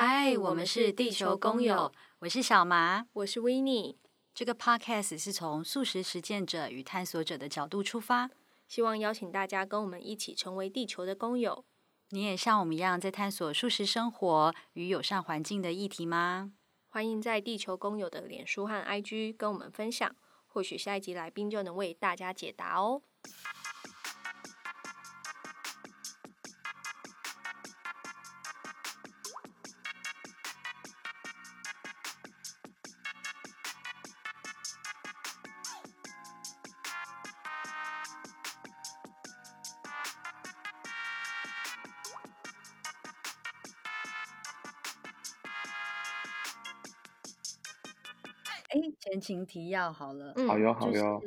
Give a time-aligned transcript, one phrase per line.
[0.00, 3.96] 嗨，我们是地球工友，我是小麻，我是 Winnie。
[4.32, 8.30] 这个 Podcast 是从素食实践者与探索者的角度出发，
[8.68, 11.64] 希望邀请大家跟我们一起成为地球的工友。
[12.10, 16.52] 你也像我们一样在探索素食生活与友善环境的议题吗？
[16.88, 20.14] 欢迎在地球工友的脸书和 IG 跟我们分享，
[20.46, 23.02] 或许下一集来宾就能为大家解答哦。
[49.28, 51.20] 情提要好了，嗯、好哟好哟。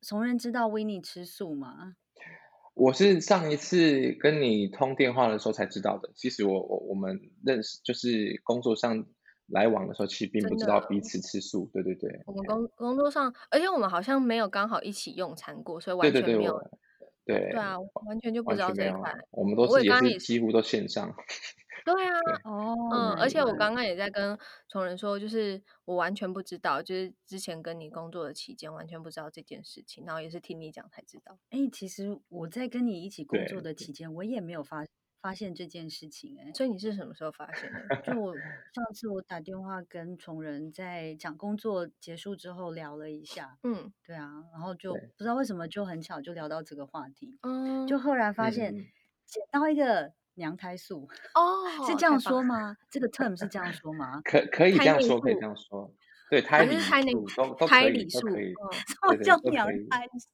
[0.00, 1.96] 从人知道 Winnie 吃素吗？
[2.74, 6.10] 我是上一次跟你通电话的时候才知道的。
[6.14, 9.04] 其实我我我们认识就是工作上
[9.48, 11.68] 来往的时候，其实并不知道彼此吃素。
[11.72, 12.22] 对对对。
[12.26, 16.58] 我们工工作上，而且我们好像没有刚好一起用餐过，所以完全没有。
[17.24, 19.12] 对对对对，对啊，完全就不知道这一块。
[19.30, 21.12] 我们都是也是几乎都线上。
[21.86, 24.36] 对啊，哦，嗯，而且我刚刚也在跟
[24.68, 31.38] 崇仁说，就是我完全不知道，就是之前跟你工作的期间完全不知道这件事情，然后也是听你讲才知道。
[31.50, 34.84] 哎，其实我在跟你一起工作的期间，我也没有发
[35.22, 38.02] 发现这件事情，哎，所以你是什么时候发现的？
[38.02, 48.74] 就我上次我打电话跟崇仁在讲工作结束之后聊了一下，嗯，对啊，然后就不知道为什么就很巧就聊到这个话题，嗯，就赫然发现
[49.24, 50.14] 捡到一个。
[50.36, 52.76] 娘胎素 哦，是这样说吗？
[52.90, 54.20] 这个 term 是这样说吗？
[54.24, 55.92] 可可以这样说，可以这样说。
[56.28, 58.52] 对， 胎里素都都可以，都可以。
[58.88, 60.28] 什么叫娘胎素？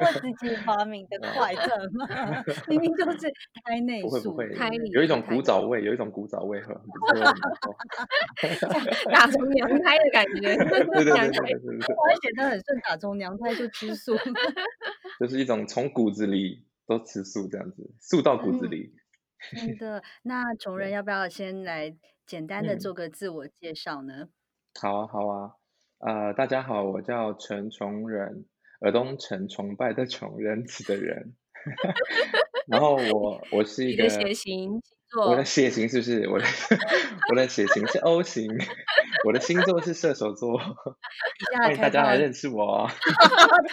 [0.00, 2.44] 我自己发明的怪特吗？
[2.68, 3.32] 明明就是
[3.64, 6.80] 胎内素，胎里有一种古早味，有一种古早味，呵。
[9.12, 14.16] 打从娘胎的感觉，对对对，我还写得很顺，打从娘胎就吃素，
[15.20, 18.92] 就是一种从骨子里都吃素这样子，素到骨子里。
[19.52, 21.94] 真的，那穷人要不要先来
[22.26, 24.14] 简单的做个自我介绍呢？
[24.14, 24.28] 嗯、
[24.80, 25.52] 好啊，好啊，
[25.98, 28.46] 呃，大家好，我叫陈从人，
[28.80, 31.34] 尔东陈崇拜的崇仁子的人，
[32.66, 36.28] 然后我我是一个血型座，我的血型是不是？
[36.28, 36.44] 我的
[37.30, 38.48] 我的血型是 O 型，
[39.24, 40.58] 我的星座是射手座，
[41.58, 42.88] 欢迎大家来认识我。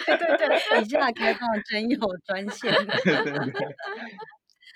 [0.06, 2.72] 对对对，以下开放真友专线。
[2.72, 3.76] 对对对。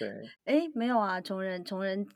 [0.00, 0.08] 对，
[0.44, 2.06] 哎，没有啊，从人从人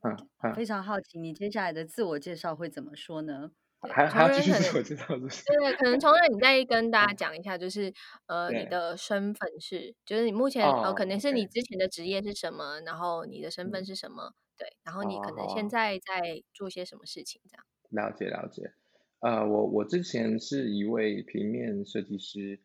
[0.56, 3.50] 非常好奇，你接下来的自我介绍会怎么说呢？
[3.92, 7.12] 还还要继续自我介绍，对对，可能从人你再跟大家？
[7.12, 7.92] 讲一下，就是
[8.24, 17.66] 呃，你的身份是，就是你目前呃，可能是你之前的职业是什么，然后你的身份是什么，对，然后你可能现在在做些什么事情，这样。
[17.90, 18.72] 了解了解，
[19.20, 22.60] 呃，我我之前是一位平面设计师，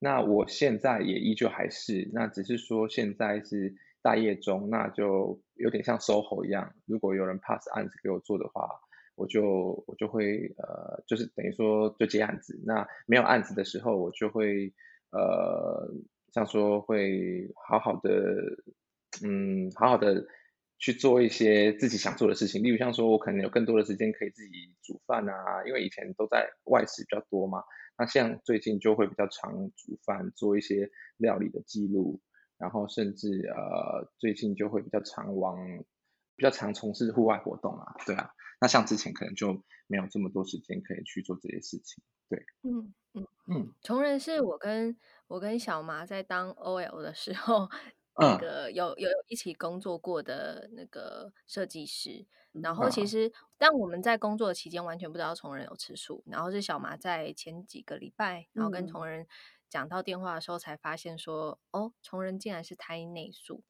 [0.00, 3.76] 那我现在也依旧还是，那只是说现在是。
[4.04, 6.74] 大业中，那就有点像 SOHO 一样。
[6.84, 8.68] 如果有人 pass 案子给我做的话，
[9.16, 12.60] 我就我就会呃，就是等于说就接案子。
[12.66, 14.74] 那没有案子的时候，我就会
[15.10, 15.88] 呃，
[16.34, 18.10] 像说会好好的，
[19.24, 20.26] 嗯，好好的
[20.78, 22.62] 去做一些自己想做的事情。
[22.62, 27.62] 例如像说我可能有更多的时间可以自己煮饭啊，因为以前都在外食比较多嘛。
[27.96, 32.20] 那像最近就会比较常煮饭，做一些料理的记录。
[32.64, 35.54] 然后甚至呃，最近就会比较常往，
[36.34, 38.30] 比较常从事户外活动啊，对啊。
[38.58, 42.42] 那像之前可能就没有这么多时间可以去做这些事情，对。
[42.62, 43.74] 嗯嗯嗯。
[43.82, 47.68] 从人是我跟我跟小麻在当 OL 的时候，
[48.18, 52.26] 那个有有一起工作过的那个设计师。
[52.62, 56.22] 然后其实，但我们在工作的期间完全不知道从人有吃素。
[56.26, 59.26] 然后是小麻在前几个礼拜，然后跟从人。
[59.74, 63.64] 讲到电话的时候，才发现说，哦，从人竟然是胎内素，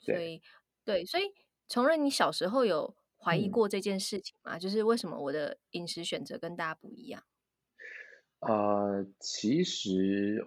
[0.00, 0.42] 所以，
[0.84, 1.32] 对，对，所以
[1.68, 4.56] 从人，你小时候有怀疑过这件事情吗？
[4.56, 7.22] 嗯、就是为什么我的饮食选择跟大家不一样？
[8.40, 10.44] 呃，其实，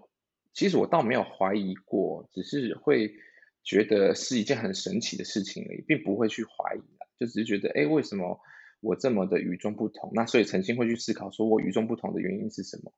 [0.51, 3.15] 其实我倒没有怀疑过，只是会
[3.63, 6.83] 觉得是一件很神奇的事情而已，并不会去怀疑，
[7.17, 8.37] 就只是觉得，哎，为什么
[8.81, 10.11] 我这么的与众不同？
[10.13, 12.91] 那所以曾经会去思考，说我与众不同的原因是什么？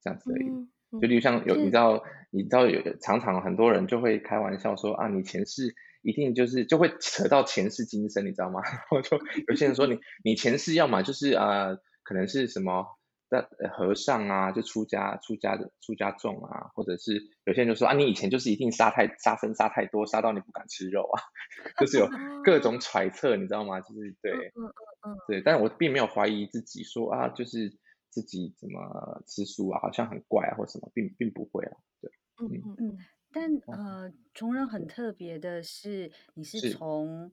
[0.00, 0.48] 这样子而已。
[0.48, 0.70] 嗯
[1.00, 8.60] 就例如像有，你知道，你知道有常常很多人就会开玩笑说啊，你前世一定就是就会扯到前世今生，你知道吗？
[8.66, 12.86] 然后就有些人说你你前世要么就是啊，可能是什么
[13.28, 21.22] 的和尚啊，就出家出家的出家众啊，或者是有些人就说啊，你以前就是一定杀太杀生杀太多，杀到你不敢吃肉啊，
[21.78, 22.08] 就是有
[22.44, 23.80] 各种揣测，你知道吗？
[23.80, 27.72] 就是对，嗯，对，但是我并没有怀疑自己说啊，就是
[28.10, 32.98] 自己怎么吃素啊，好像很怪啊或什么，并并不会啊，对，嗯嗯嗯。
[33.32, 37.32] 但呃，崇仁很特别的是，你是从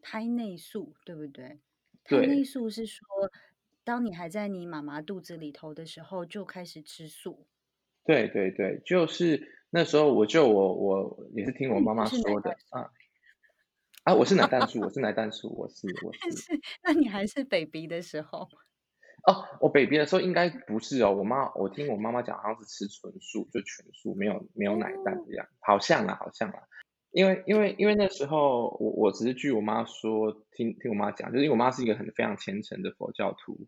[0.00, 1.60] 胎内素，对不对？
[2.04, 3.06] 胎内素是说，
[3.84, 7.46] 当你还在你妈妈肚子里头的时候就开始吃素。
[8.06, 12.90] 对对对，就是那时候我就我我也是听我妈妈说的啊。
[14.04, 16.32] 啊，我是奶蛋素，我是奶蛋素，我是我 是。
[16.32, 18.48] 是，那你还是 baby 的时候？
[19.26, 21.12] 哦，我 baby 的时候应该不是哦。
[21.12, 26.58] 我妈，我听我妈妈讲，好像是吃纯素，就全素，没有没有奶蛋这样，好像啊，好像啊。
[27.12, 33.66] 因为因为因为那时候我我只是据我妈说，听听我妈讲，就是因为我妈是一个很非常虔诚的佛教徒，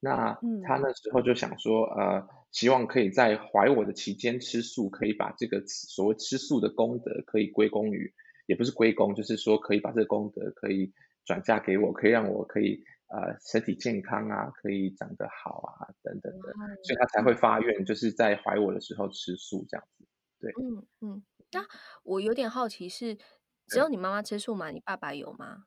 [0.00, 8.12] 那她那时候就想说，呃，希望可以在怀我的期间吃素，可以把这个所谓吃素的功德可以归功于。
[8.46, 10.92] 也不是归功，就是说可以把这个功德可以
[11.24, 16.52] 转嫁给我，可以让我可以呃身体健康啊，可以长得好啊等等的，
[16.82, 20.04] 所以他才会发愿，就是在怀我的时候吃素这样子。
[20.40, 21.22] 对，嗯嗯。
[21.52, 21.64] 那
[22.02, 23.16] 我有点好奇是，
[23.68, 24.70] 只有你妈妈吃素吗？
[24.70, 25.64] 你爸爸有吗？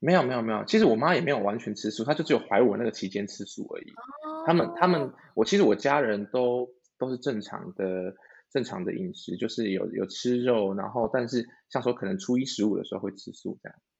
[0.00, 3.90] 没有没有没有，其实我妈也没有完全吃素，她就只有怀我那个期间吃素而已。
[4.26, 4.44] 哦。
[4.46, 6.68] 他们他们，我其实我家人都
[6.98, 8.14] 都是正常的。
[8.52, 13.91] 正常的饮食就是有有吃肉，然后但是像说可能初一十五的时候会吃素这样，对。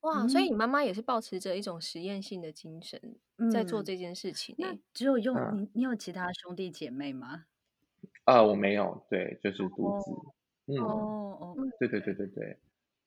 [0.00, 3.00] 哇，所以你妈妈也是抱持着一种实验性的精神
[3.50, 4.54] 在做这件事情。
[4.58, 7.44] 那只有用你，你有其他兄弟姐妹吗？
[8.24, 10.10] 啊，我没有，对，就是独子。
[10.66, 12.58] 嗯，哦哦，对对对对对，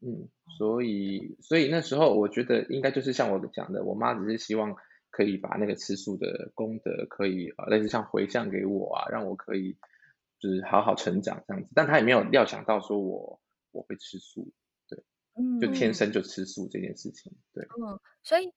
[0.02, 0.28] 嗯，
[0.58, 4.76] 所以所以那时候我觉得应该就是像我讲的，我妈只是希望
[5.10, 9.78] 可以把那个吃素的功德可以呃类似像回向给我啊，让我可以。
[10.42, 13.40] 就是好好成长这样子，但她也没有料想到说我
[13.72, 14.52] 我会吃素，
[15.60, 18.52] 就天生就吃素这件事情，对，嗯，所以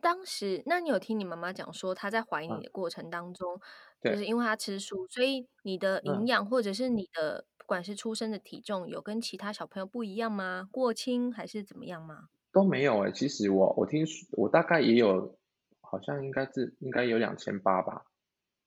[0.00, 3.60] 当时那你有听你妈妈讲说，她在怀你的过程当中，
[4.02, 10.68] 嗯、就是因为她吃素，所以你的营养或者是你的不管是出生的体重有跟其他小朋友不一样吗？
[10.70, 12.28] 过轻还是怎么样吗？
[12.52, 15.38] 都没有哎、欸，其实我我听我大概也有，
[15.80, 18.04] 好像应该是应该有两千八吧。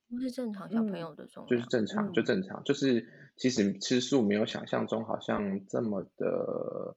[0.08, 3.06] 不是正常小朋友的重量，就是正常，就正常，就是
[3.36, 6.96] 其实吃素没有想象中好像这么的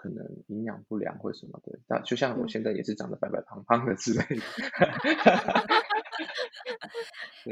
[0.00, 4.42] 可能营养不良或什么的，但就像我现在也是长得白白胖胖的之类的。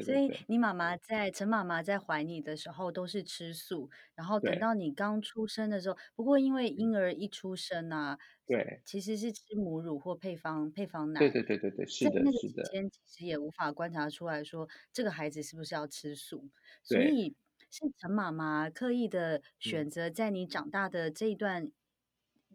[0.03, 12.63] 所以你妈妈在陈妈妈在怀你的时候都是吃素，然后等到你刚出生的时候，不过因为婴儿一出生啊，对，其实是吃母乳或配方配方奶，对对对对对，是的，是的。
[12.65, 16.49] 间其实也无法观察出来说这个孩子是不是要吃素，
[16.83, 17.35] 所以
[17.71, 21.71] 是陈妈妈刻意的选择在你长大的这一段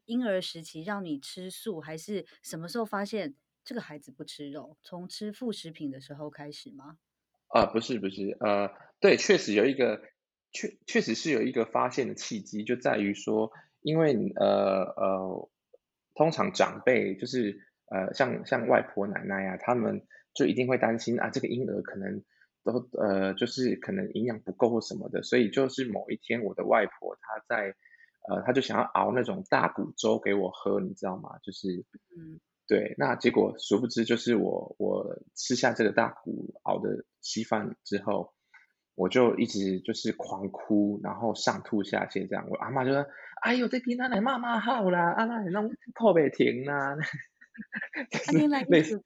[0.05, 3.35] 婴儿时期让你吃素，还是什么时候发现？
[3.65, 6.97] 这个孩子不吃肉，从吃副食品的时候开始吗？
[7.47, 8.69] 啊、不是不是，呃，
[8.99, 10.01] 对，确实有一个，
[10.51, 13.51] 确确实是有一个发现的契机，就在于说，
[13.81, 15.49] 因为呃呃，
[16.15, 17.57] 通常长辈就是
[17.89, 22.23] 呃，像像外婆奶奶呀、他们就一定会担心啊，这个婴儿可能
[22.63, 27.75] 都呃，就是可能营养不够或什么的，所以就是某一天，我的外婆她在
[28.29, 31.37] 呃，他就想要熬那种大骨粥给我喝，你知道吗？
[31.43, 31.85] 就是
[32.17, 32.39] 嗯。
[32.65, 38.33] 对，那结果殊不知，就是我我吃下这个大骨熬的稀饭之后，
[38.95, 42.47] 我就一直就是狂哭，然后上吐下泻这样。
[42.49, 43.05] 我阿嬷就说
[43.43, 45.61] ：“哎呦，这囡仔来妈妈好啦，阿奶那
[45.93, 46.95] 吐不停啦。”
[48.09, 49.03] 就是类似，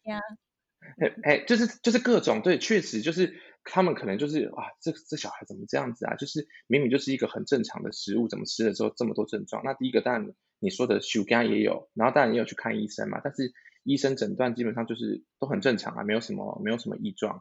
[1.00, 6.15] 哎哎，就是就是各种对，确实就是他们可能就是啊，这这小孩怎么这样子啊？
[6.15, 9.62] 就是明明就是一个很正常的食物，怎么吃了之后这么多症状？
[9.65, 10.34] 那第一个当然。
[10.60, 13.53] 你说的修肝也有，然后当然也有去看医生嘛，但是
[13.84, 17.39] 医生诊断基本上就是都很正常啊，没有什么没有什么异状，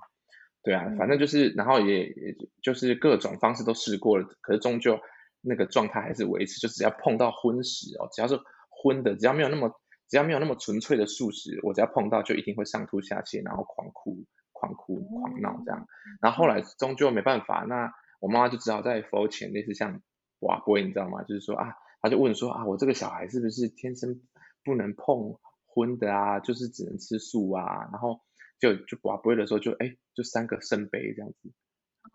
[0.63, 5.01] 对啊，反正就是，然后也也就是各种方式都试过了，可是终究
[5.41, 8.39] 那个状态还是维持，就只要碰到荤食哦，只要是
[8.69, 9.73] 荤的，只要没有那么
[10.09, 15.87] 只要没有那么纯粹的素食，我只要碰到就一定会上吐下泻，然后狂哭狂哭狂闹这样，
[16.21, 20.01] 然后后来终究没办法，那我妈妈就只好在佛前类似像
[20.41, 21.23] 瓦杯，你知道吗？
[21.23, 21.75] 就是说啊。
[22.03, 24.21] 她就问说啊，我这个小孩是不是天生
[24.63, 26.39] 不能碰荤的啊？
[26.39, 27.89] 就是只能吃素啊？
[27.91, 28.21] 然后
[28.61, 31.53] 就就瓦杯的时候就哎，就三个圣杯这样子。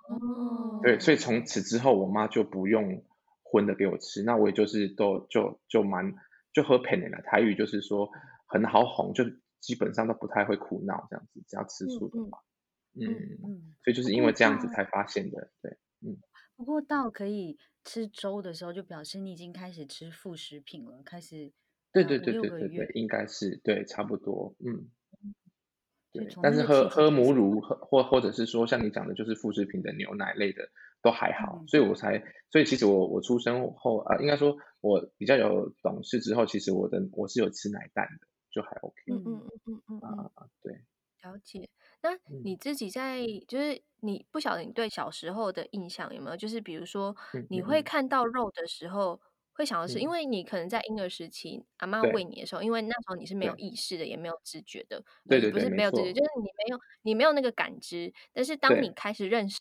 [0.07, 0.79] 哦。
[0.81, 3.03] 对，所以从此之后，我妈就不用
[3.43, 6.13] 荤的给我吃，那我也就是都就就蛮
[6.53, 7.21] 就喝偏了。
[7.23, 8.09] 台语就是说
[8.47, 9.23] 很好哄，就
[9.59, 12.43] 基本上都不太会哭闹这样子，只要吃素的话。
[12.93, 16.17] 嗯，所以就是因为这样子才发现的，对，嗯。
[16.55, 21.51] 不过到可以吃粥的时候，就表示你已经开始吃副食品了，开始
[21.93, 24.89] 对对对对对对，应该是对，差不多，嗯。
[26.13, 30.69] 对，但是喝喝母乳，喝或或者是说像你讲的，就是副食品的牛奶类的
[31.01, 38.95] 都还好，嗯、所以我才，所以其实我我出生后啊、呃，应该说我比较有懂事之后，其实我的我是有吃奶蛋的，就还 OK。
[39.07, 40.73] 嗯嗯嗯嗯嗯啊，对，
[41.23, 41.67] 了解。
[42.01, 42.09] 那
[42.43, 46.37] 你自己在就是你不晓得你对小时候的印象有没有？
[46.37, 47.15] 就是比如说
[47.49, 49.19] 你会看到肉的时候。
[49.53, 58.11] 会想的是，因为你可能在婴儿时期，阿妈喂你的时候，因为那时候你是没有意识的，也没有知觉的，对对，不是没有知觉，就是你没有你没有那个感知。
[58.31, 59.59] 但是当你开始认识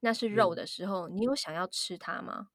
[0.00, 2.48] 那是肉的时候，你有想要吃它吗？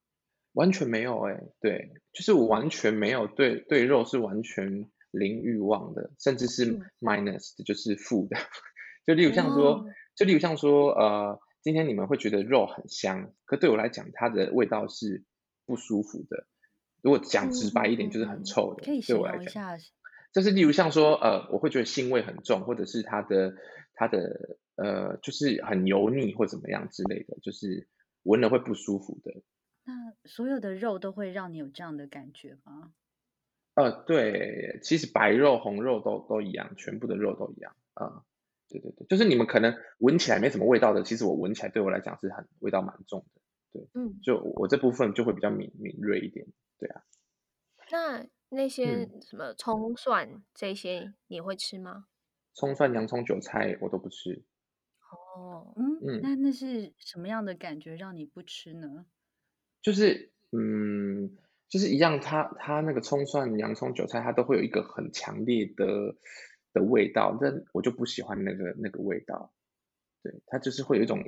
[0.53, 8.37] 完全没有哎，对，就是我完全没有对对肉是完全零欲望的，甚至是 minus 的，就是负的。
[9.05, 9.85] 就例如像说，
[10.15, 15.23] 就例如像说，呃，今天你们会觉得肉很香，可对我来讲，它的味道是
[15.65, 16.47] 不舒服的。
[17.01, 18.83] 如果讲直白一点，就是很臭的。
[18.83, 19.77] 可以形容一下。
[20.36, 23.56] 就是例如像说，呃，我会觉得腥味很重，或者是它的
[23.94, 27.88] 它的呃，就是很油腻或怎么样之类的，就是
[28.24, 29.32] 闻了会不舒服的。
[29.86, 32.92] 那所有的肉都会让你有这样的感觉吗？
[33.75, 38.25] 呃，对，其实白肉、红肉都都一样，全部的肉都一样啊、呃。
[38.68, 43.42] 对对对，就是你们可能闻起来没什么味道的，其实我闻起来对我来讲是很味道蛮重的。
[43.72, 46.46] 对，嗯，就我这部分就会比较敏敏锐一点。
[46.77, 47.04] 对啊，
[47.89, 52.07] 那那些什么葱蒜这些你会吃吗？
[52.55, 54.45] 葱蒜、洋葱、韭菜我都不吃。
[55.11, 59.05] 哦，嗯嗯，那那是什么样的感觉让你不吃呢？
[59.81, 61.35] 就是嗯，
[61.69, 66.15] 就是一样，它它那个葱蒜、洋葱、韭菜，它都会有一个很强烈的
[66.73, 69.53] 的味道，但我就不喜欢那个那个味道。
[70.23, 71.19] 对，它就是会有一种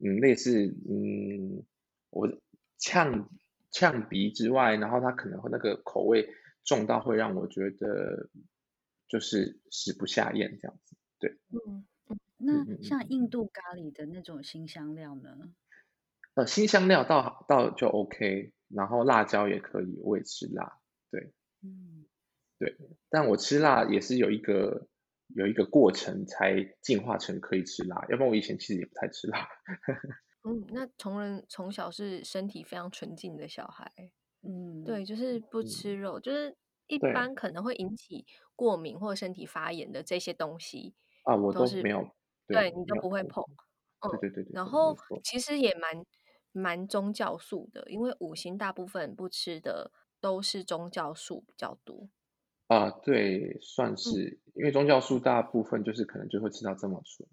[0.00, 1.64] 嗯类似嗯
[2.10, 2.28] 我
[2.78, 3.28] 呛。
[3.74, 6.28] 呛鼻之外，然后它可能会那个口味
[6.64, 8.30] 重到会让我觉得
[9.08, 10.96] 就是食不下咽这样子。
[11.18, 15.36] 对，嗯嗯，那像印度咖喱的那种新香料呢？
[16.34, 20.80] 呃，新香料倒倒就 OK，然后辣椒也可以，我也吃辣。
[21.10, 22.06] 对，嗯，
[22.58, 22.76] 对，
[23.10, 24.88] 但我吃辣也是有一个
[25.34, 29.46] 有一个过程才进化成可以吃辣，要不然我以前其实也不太吃辣。
[30.44, 33.92] 嗯，那从人从小是身体非常纯净的小孩，
[34.42, 36.56] 嗯，对，就是不吃肉，嗯、就是
[36.88, 40.94] 一般可能会引起过敏或身体发炎的这些东西
[41.24, 42.08] 啊，我都是没有，
[42.48, 43.44] 对，你都不会碰，
[44.00, 46.04] 嗯，对对对，对，然后其实也蛮
[46.52, 52.08] 蛮宗教素的，因为五行大部分不吃的都是宗教素比较多
[52.68, 57.28] 啊，对，算是，嗯、因为宗教素大部分就是可能就会吃到这么纯。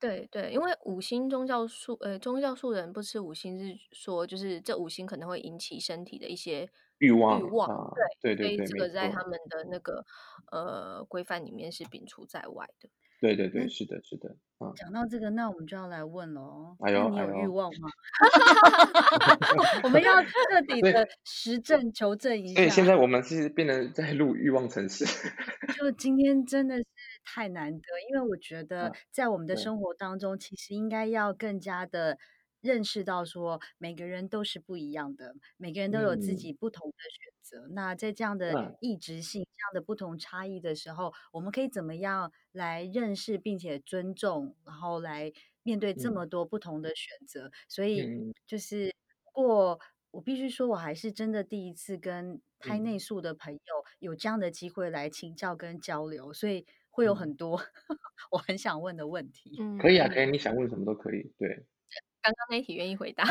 [0.00, 10.04] 对对，因为五星宗教素，呃，宗教素人不吃五星是说，就是这五星可能会引起身体的一些欲望，欲望，啊、对对对，所以这个在他们的那个
[10.52, 12.88] 呃规范里面是摒除在外的。
[13.20, 14.36] 对对对，是的，是的。
[14.60, 16.76] 嗯、讲到这个，那我们就要来问喽。
[16.78, 17.88] 哎呦，你有欲望吗？
[19.82, 20.28] 我们要 彻
[20.68, 22.54] 底的实证求证一下。
[22.54, 25.04] 所以现在我们是变成在录欲望城市。
[25.76, 26.86] 就今天真的是
[27.24, 32.18] 太难得，因为我觉得在我们的生活当中，其实应该要更加的。
[32.60, 37.68] 认识到说每个人都是不一样的，每个人都有自己不同的选择。
[37.68, 45.32] 嗯、那在这样的异质性、嗯、这样的不同差异的时候，我们可以怎么样来认识并且尊重，然后来
[45.62, 47.46] 面对这么多不同的选择？
[47.46, 49.78] 嗯、所以就是，不过
[50.10, 53.60] 我必须说，我还是真的第一次跟胎内素的朋友
[54.00, 56.66] 有这样的机会来请教跟交流，所以
[56.98, 57.56] 会有很多、
[57.88, 57.96] 嗯、
[58.32, 59.56] 我很想问的问题。
[59.60, 61.64] 嗯，可以啊，可以，你想问什么都可以，对。
[62.20, 63.22] 刚刚那一题愿意回答？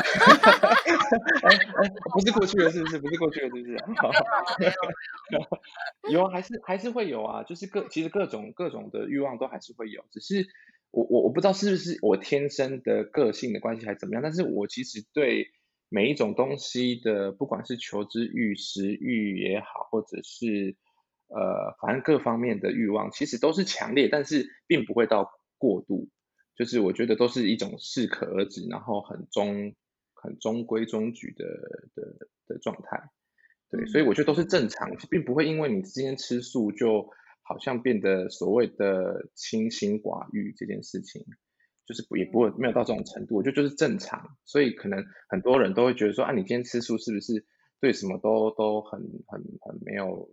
[1.52, 2.98] 哎，不是过去的，是不是？
[2.98, 3.76] 不是过去的，是不是？
[6.10, 10.46] 有啊，还是还是会有啊，就是各其实各种各种的欲望都还是会有，只是
[10.90, 15.50] 我我我不知道是不是我天生的个性的关系还是怎么样，但是我其实对
[15.90, 20.74] 每一种东西的，不管是求知欲、食欲也好，或者是
[21.28, 26.08] 呃，反正各方面的欲望，其实都是强烈，但是并不会到过度。
[26.56, 29.76] 就是我觉得都是一种适可而止，然后很中
[30.12, 31.44] 很中规中矩的
[31.94, 33.10] 的的状态，
[33.70, 37.08] 对，所以我觉得都是正常，并不会因为你今天吃素就
[37.42, 41.24] 好像变得所谓的清心寡欲这件事情，
[41.86, 47.46] 就是也不会没有到这种程度，我觉得就是正常，所以可能很多人都会觉得说啊，你今天吃素是不是
[47.80, 50.28] 对什么都都很很很没有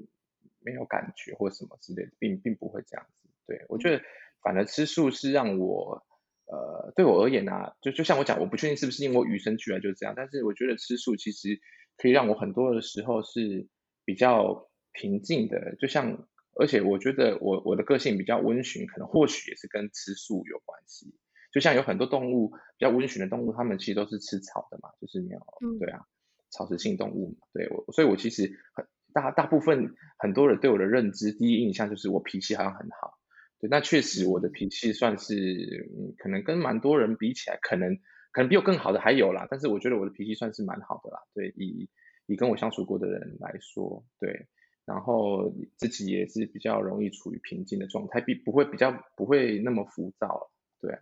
[0.66, 4.04] 没有感觉或什么之类的，并并不会这样子，对，我觉得
[4.44, 6.04] 反而吃素是让我。
[6.48, 11.60] 呃，对我而言呢、啊，就就像我讲，我不确定是不是因为我与生俱来就是这样，但是我觉得吃素其实
[11.98, 13.68] 可以让我很多的时候是
[14.06, 21.16] 比较平静的，就像而且我觉得我我的个性比较温驯，可能或许也是跟吃素有关系。
[21.52, 26.06] 就像有很多动物比较温驯的动物，它们其实都是吃草的嘛，就是没有、嗯、对啊，
[26.52, 27.48] 草食性动物嘛。
[27.54, 33.18] 对我，所以我其实很大大部分很多人对我的认知，第一印象就是我脾气好像很好。
[33.60, 37.96] 对，那确实我的脾气算是，嗯，可能跟蛮多人比起来，可能
[38.34, 39.48] 可能比我更好的还有啦。
[39.50, 41.22] 但是我觉得我的脾气算是蛮好的啦。
[41.34, 41.90] 对，以
[42.28, 44.48] 以跟我相处过的人来说，对，
[44.86, 50.52] 然后自己也是比较容易处于平静的状态，比不会比较不会那么浮躁。
[50.82, 51.00] 对啊。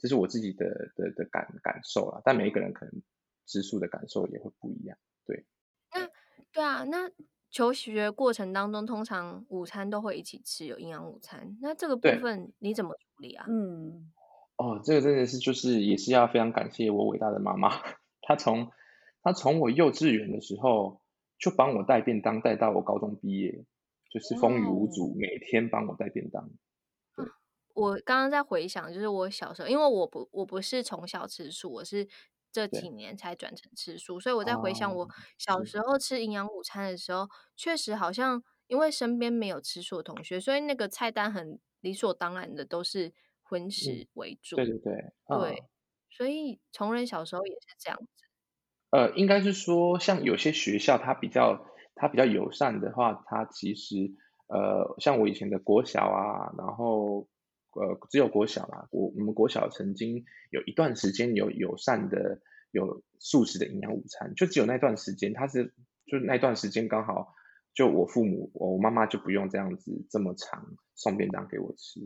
[0.00, 3.02] 这是我自己的的的感感受啦，但每一个人可能
[3.46, 4.96] 吃素的感受也会不一样。
[5.26, 5.44] 对，
[5.92, 6.08] 那
[6.52, 7.10] 对啊，那
[7.50, 11.56] 求学过程当中，通常午餐都会一起吃，有营养午餐。
[11.62, 13.46] 那这个部分你怎么处理啊？
[13.48, 14.12] 嗯，
[14.56, 17.70] 哦，这个真的是就是也是要非常感谢我伟大的妈妈，
[18.22, 18.70] 她从
[19.22, 21.00] 她从我幼稚园的时候
[21.38, 23.64] 就帮我带便当，带到我高中毕业，
[24.10, 26.50] 就是风雨无阻，每天帮我带便当。
[27.74, 32.04] 我刚刚在回想，就是我小时候，因为我不我不是从小吃素，我是
[32.50, 43.12] 这几年才转成吃素，所以我在回想我小时候吃营养午餐的时候，确实好像因为身边没有吃素的同学，所以那个菜单很理所当然的都是
[43.42, 44.56] 荤食为主。
[44.56, 45.64] 对对对，对，
[46.10, 48.24] 所以从人小时候也是这样子。
[48.90, 53.96] 呃，应该是说，像有些学校它比较它比较友善的话，它其实
[54.48, 57.28] 呃，像我以前的国小啊，然后。
[57.74, 62.40] 呃，只有国小啦，我我们国小曾经有一段时间有友善的
[62.72, 65.74] 有素食的营养午餐，就只有那段时间，它是
[66.06, 67.34] 就那段时间刚好
[67.74, 72.00] 就我父母我妈妈就不用这样子这么长送便当给我吃，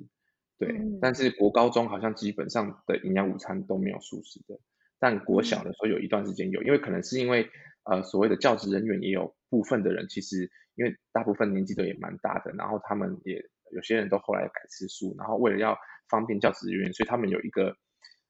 [0.59, 4.59] 对，嗯、但是国高中好像基本上的营养午餐都没有素食的，
[4.99, 7.49] 但国小的时候有一段时间有，因为可能是因为
[7.85, 13.49] 呃所谓的教职人员也有部分的人其实因为大部分年纪都也蛮大的，然后他们也。
[13.73, 15.77] 有些人都后来改吃素，然后为了要
[16.09, 17.77] 方便教职人员，所以他们有一个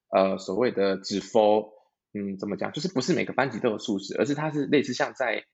[0.08, 1.72] 呃所谓的只 for，
[2.14, 2.72] 嗯，怎么讲？
[2.72, 5.44] 就是不是每个班级都有素食，而是它是类似像在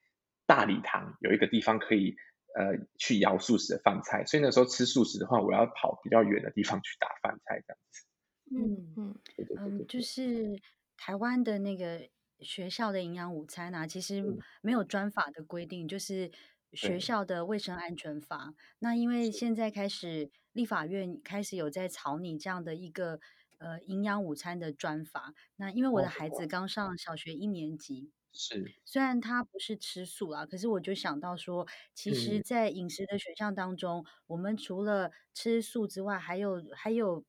[0.46, 2.14] 大礼堂有一个地方可以
[2.54, 8.04] 呃去舀素食的饭菜，所以那时候吃素食的话，我要跑比较远的地方去打饭菜这样子。
[8.50, 9.14] 嗯嗯
[9.58, 10.60] 嗯，就是
[10.96, 12.08] 台湾的那个
[12.40, 14.22] 学校的营养午餐啊，其实
[14.62, 16.30] 没有专法的规定，就是。
[16.72, 23.20] 学校的卫生安全法，那因为现在开始立法院开始有在草拟这样的一个
[23.58, 25.34] 呃营养午餐的专法。
[25.56, 28.74] 那因为我的孩子刚上小学一年级，是。
[28.84, 37.24] 虽然他不是吃素啊，可是我就想到说，其实，在饮食的选项当中，我们除了吃素之外，还有还有。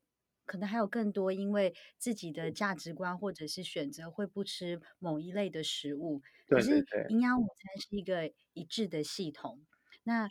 [0.49, 6.23] 可能还有更多，因为自己的价值观或者是选择会不吃某一类的食物。
[6.47, 9.59] 可是营养午餐是一个一致的系统。
[10.01, 10.27] 那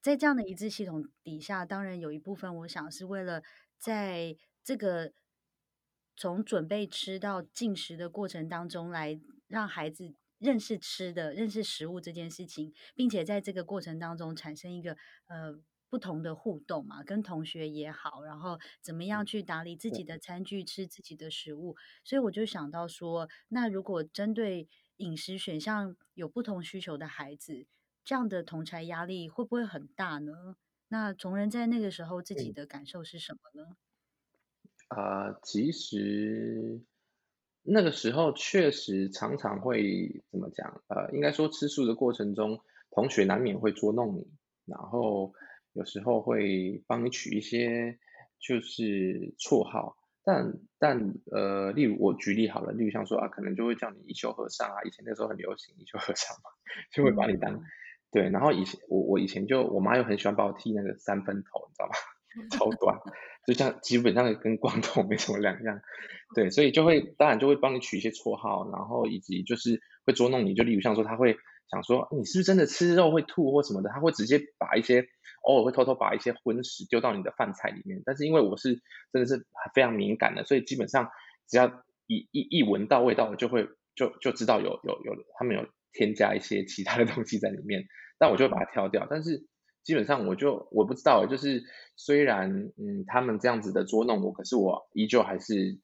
[0.00, 3.42] 在这样的一致系统底下，当然有一部分，我想是为了
[3.78, 5.12] 在这个
[6.16, 15.60] 从准备吃到进食的过程当中，来让孩子认识吃的、认识食物这件事情，并且在这个过程当中产生一个呃。
[15.90, 27.66] 不同的互动嘛，跟同学也好，然后怎么样去打理自己的餐具，吃自己的食物，所以我就想到说，那如果针对饮食选项有不同需求的孩子，
[28.04, 30.56] 这样的同侪压力会不会很大呢？
[30.88, 33.76] 那从仁在那个时候自己的感受是什么呢？
[34.88, 36.82] 啊、呃，其实
[37.62, 40.82] 那个时候确实常常会怎么讲？
[40.88, 44.26] 呃，应该说吃素的过程中，同学难免会捉弄你，
[44.66, 45.32] 然后。
[45.72, 47.98] 有时候会帮你取一些
[48.40, 56.50] 就是绰号，但但呃，例如我举例好了，例如像说啊，可能就会叫你一休和尚啊，以前那时候很流行一休和尚嘛，
[56.92, 57.60] 就会把你当
[58.10, 61.94] 对，然后以前我我以前就我妈又很喜欢把我剃那个三分头，你知道吗？
[62.52, 62.96] 超短，
[63.46, 65.80] 就像基本上跟光头没什么两样，
[66.34, 71.36] 对，所以就会当然就会帮你取一些绰号，然后以及就是会捉弄你，就例如像说他会
[71.70, 75.06] 想说你是不是真的吃肉会吐或什么的，他会直接把一些。
[75.42, 81.10] 偶尔会偷偷把一些荤食丢到你的饭菜里面，但是因为我是真的是非常敏感的，所以基本上
[81.48, 87.84] 只要一一一闻到味道，我就会就就知道有有有他们有添加一些其他的东西在里面，
[88.18, 89.06] 但我就会把它挑掉。
[89.08, 89.46] 但是
[89.84, 91.62] 基本上我就我不知道，就是
[91.96, 95.78] 虽然嗯他们这样子的捉弄我，可是我依旧还是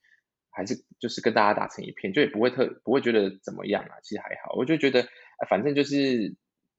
[0.51, 5.07] 还是就是跟大家打成一片，就也不会特不会觉得怎么样啊，其实还好，我就觉得
[5.49, 6.37] 反正就是。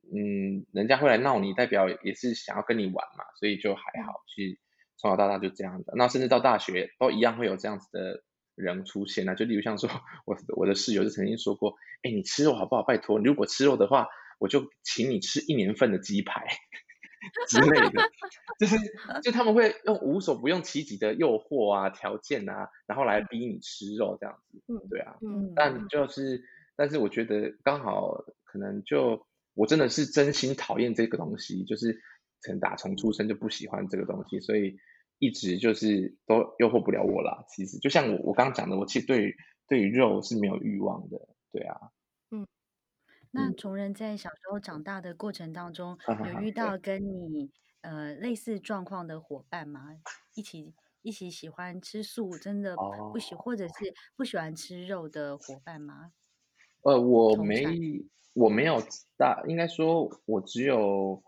[0.08, 4.13] 嗯，人家会来闹你，代表也是想要跟你玩嘛，所以就还好。
[4.28, 4.60] 其实
[4.98, 8.22] 从小到大就这样的，那甚至到大学都一样会有这样子的
[8.54, 9.34] 人出现啊。
[9.34, 9.89] 就例如像说，
[10.28, 12.84] 我我的室友就曾经说过，哎，你吃肉好不好？
[12.84, 16.46] 拜托，你如果吃肉的话，我就请你吃一年份的鸡排
[17.50, 18.04] 之类的，
[18.60, 18.78] 就是
[19.24, 24.62] 就他们会用无所不用其极的诱惑啊、条件啊，然后来逼你吃肉这样子。
[24.68, 26.44] 嗯，对啊，嗯，但就是，
[26.76, 32.00] 但是我觉得刚好可能就我真的是真心讨厌这个东西，就是
[32.42, 34.76] 从打从出生就不喜欢这个东西，所以
[35.20, 37.46] 一直就是都诱惑不了我啦。
[37.50, 39.36] 其实就像我我刚刚讲的，我其实对于
[39.68, 41.18] 对于肉是没有欲望的。
[41.52, 41.76] 对啊。
[42.32, 42.46] 嗯
[43.32, 49.90] 那崇仁在小时候长大的过程当中，嗯、有遇到跟你呃类似状况的伙伴吗？
[50.36, 52.78] 一起一起喜欢吃素，真的
[53.12, 53.74] 不喜、哦、或者是
[54.16, 56.14] 不喜欢吃肉的伙伴吗？
[56.86, 57.65] 呃，我没
[58.34, 58.82] 我没有
[59.17, 61.24] 大，应该说我只有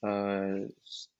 [0.00, 0.68] 呃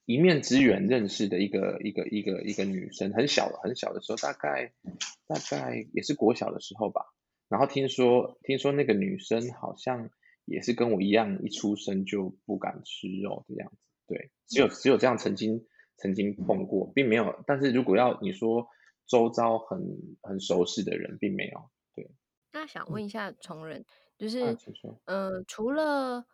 [0.04, 4.72] 一面之缘认识的一个一个一个一个女生，很小很小的时候，大概
[5.26, 7.02] 大概也是国小的时候吧。
[7.48, 10.10] 然后听说听说那个女生好像。
[10.50, 13.76] 也是跟我一样，一出生就不敢吃肉的样子。
[14.06, 15.66] 对，只有只有这样曾经
[15.98, 17.44] 曾经碰过，并没有。
[17.46, 18.66] 但是如果要你说
[19.06, 19.78] 周遭很
[20.22, 21.68] 很熟悉的人，并没有。
[22.52, 22.60] 对。
[22.60, 23.84] 那想问一下崇仁，
[24.16, 24.56] 就是、啊、
[25.04, 26.24] 呃，除了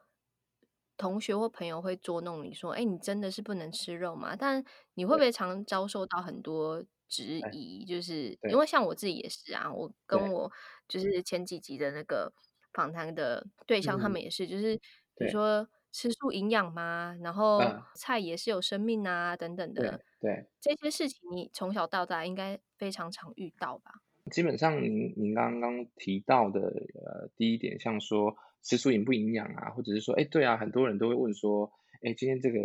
[0.96, 4.34] 同学或朋友会捉弄你说，哎，你真的是不能吃肉吗？
[4.36, 7.84] 但你会不会常遭受到很多质疑？
[7.84, 10.50] 就是因为像我自己也是啊，我跟我
[10.88, 12.32] 就是前几集的那个。
[12.74, 14.76] 访谈的对象，他们也是，嗯、就是
[15.14, 17.16] 比如说吃素营养吗？
[17.22, 17.60] 然后
[17.94, 19.80] 菜也是有生命啊，等等的。
[20.18, 23.92] 对，对这些事情，你从小到大应该非常常遇到吧？
[24.30, 32.58] 基本上您，您刚刚提到的呃第一点，像说吃素营不营养啊，或者是说，哎，对啊，很多人都会问说，哎，今天这个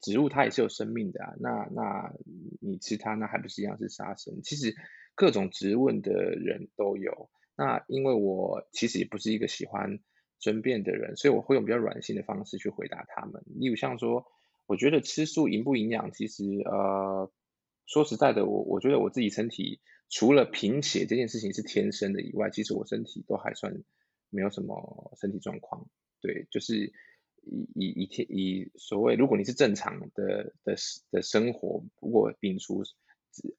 [0.00, 2.14] 植物它也是有生命的啊，那那
[2.60, 4.40] 你吃它，那还不是一样是杀生？
[4.42, 4.74] 其实
[5.14, 7.28] 各种质问的人都有。
[7.56, 9.98] 那因为我其实也不是一个喜欢
[10.38, 13.42] 争辩的人，所以我会用比较软性的方式去回答他们。
[13.46, 14.24] 例如像说，
[14.66, 17.30] 我觉得吃素营不营养，其实呃，
[17.84, 23.82] 说实在的，我我觉得我自己身体除了贫血这件事情是天生的以外，其实我身体都还算
[24.30, 25.88] 没有什么身体状况。
[26.20, 26.92] 对，就是
[27.42, 30.76] 以以以天以所谓，如果你是正常的的
[31.10, 32.82] 的生活，不过摒除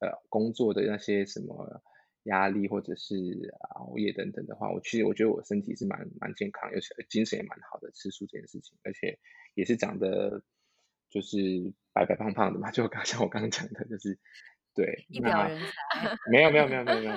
[0.00, 1.82] 呃工作的那些什么。
[2.24, 7.90] 压力或者是熬夜等等的话，我其实我觉得我身体是蛮蛮健康，而且精神也蛮好的。
[7.92, 9.18] 吃素这件事情，而且
[9.54, 10.42] 也是长得
[11.08, 14.18] 就是白白胖胖的嘛，就刚像我刚刚讲的，就是
[14.74, 16.16] 对，一表人才。
[16.30, 17.12] 没有没有没有没有没有，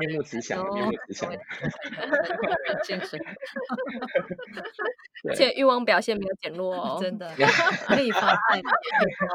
[0.00, 1.32] 面目慈祥，面目慈祥。
[2.84, 3.20] 精神。
[5.28, 7.28] 而且欲望表现没有减弱哦， 真的
[7.86, 8.60] 可以发爱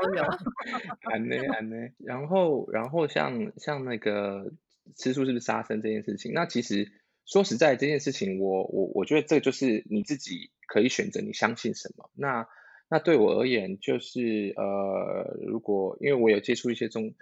[0.04, 0.24] 都有。
[1.12, 4.52] 安呢安呢，然后然后像像那个。
[4.98, 6.34] 吃素是不是杀生这件事情？
[6.34, 6.92] 那其实
[7.26, 12.10] 说实在，这件事情我我我觉得这就是你自己可以选择你相信什么。
[12.14, 12.46] 那
[12.90, 17.14] 那对我而言，就是呃，如果因为我有接触一些宗，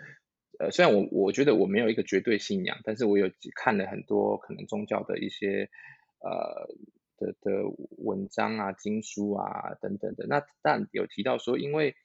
[0.60, 5.69] 呃，虽然我我觉得我没有一个绝对信仰，但是我有看了很多可能宗教的一些
[6.19, 6.69] 呃
[7.17, 7.63] 的的
[7.98, 10.28] 文章啊、经书啊等等的。
[10.28, 11.95] 那但有提到说，因为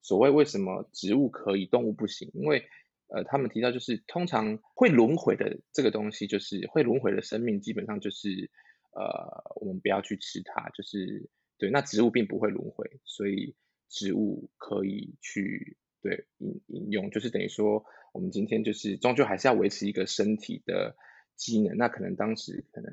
[0.00, 2.64] 所谓为什么植物可以，动物不行，因为。
[3.08, 8.50] 呃，他们提到就是通常会轮回的这个东西，就是会轮回的生命，基本上就是
[8.92, 11.70] 呃，我们不要去吃它，就是对。
[11.70, 13.54] 那植物并不会轮回，所以
[13.90, 20.96] 植物可以去对饮饮用，就是等于说我们今天就是终究还是要维持一个身体的
[21.36, 21.76] 机能。
[21.76, 22.90] 那可能当时可能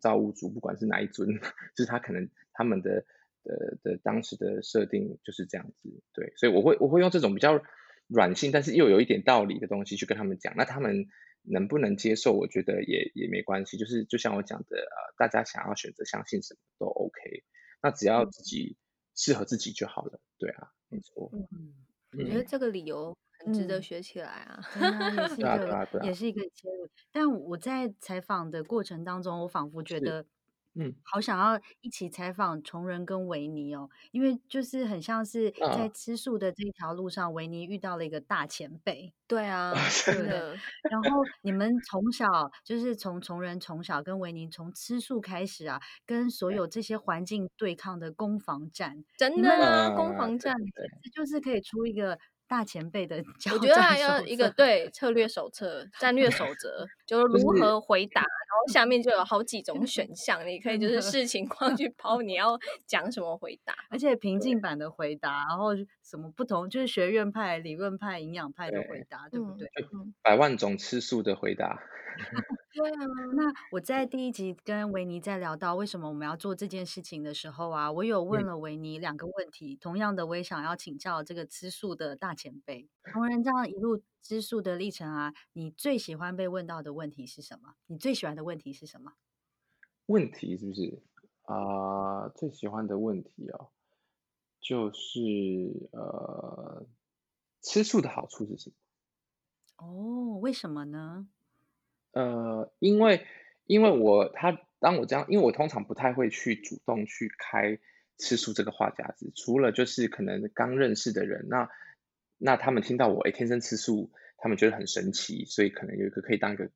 [0.00, 1.28] 造物主不管是哪一尊，
[1.76, 3.04] 就是他可能他们的
[3.44, 6.32] 的的当时的设定就是这样子，对。
[6.36, 7.62] 所以我会我会用这种比较。
[8.08, 11.06] 软性，但是又有一点道理的东西去跟他们讲，那他们
[11.44, 12.34] 能不能接受？
[12.34, 17.44] 我觉得也也没关系，就是就像我讲的，呃，大家想要选择相信什么都 OK，
[17.80, 18.76] 那只要自己
[19.14, 20.20] 适合自己就好了。
[20.36, 21.30] 对啊，没错。
[21.32, 21.72] 嗯，
[22.18, 26.88] 我觉得这个理由很值得学起来啊，嗯、也是一个也是一个切入。
[27.10, 30.26] 但我在采访的过程当中，我仿佛觉得。
[30.74, 39.12] 嗯，好想要一起采访崇仁跟维尼哦，因为就是很像是在吃素的这条路上，维尼遇到了一个大前辈。
[39.26, 39.74] 对啊，
[40.06, 40.56] 真的？
[40.90, 42.26] 然后你们从小
[42.64, 50.56] 就是从崇仁从小跟维尼从吃素开始啊，跟所有这些环境对抗的攻防战，真的啊，攻防战，
[51.14, 52.18] 就是可以出一个
[52.52, 53.16] 大前辈的。
[53.50, 65.72] 我觉得还要一个 对策略手册、战略守则，就是如何回答，就是、然后下面就有好几种选 项，你可以就是视情况去抛你要讲什么回答，而且平静版的回答，然后
[66.02, 69.68] 什么不同，就是学院派、理论派、营养派的回答，对，对不对？
[70.22, 71.82] 百万种吃素的回答。
[72.74, 72.96] 对啊，
[73.36, 82.86] 那我在第一集跟维尼在聊到为什么我们要做这件事情的时候啊，我有问了维尼两个问题，嗯、同样的我也想要请教这个吃素的大前辈。
[83.10, 87.74] 同仁这样一路吃素的历程啊，你最喜欢被问到的问题是什么？
[87.86, 89.14] 你最喜欢的问题是什么？
[90.06, 91.02] 问题是不是
[91.42, 92.32] 啊、呃？
[92.36, 93.70] 最喜欢的问题哦，
[94.60, 96.86] 就是呃，
[97.62, 98.76] 吃素的好处是什么？
[99.84, 101.26] 哦，为什么呢？
[102.12, 103.26] 呃，因为
[103.66, 107.78] 因为我他当我这样，因为我通常不太会去主动去开
[108.18, 111.68] 吃素这个话匣子，除了就是可能刚认识的人，那
[112.42, 116.70] 那他们听到我诶天生吃素，他们觉得很神奇，所以可能有一个可以当一个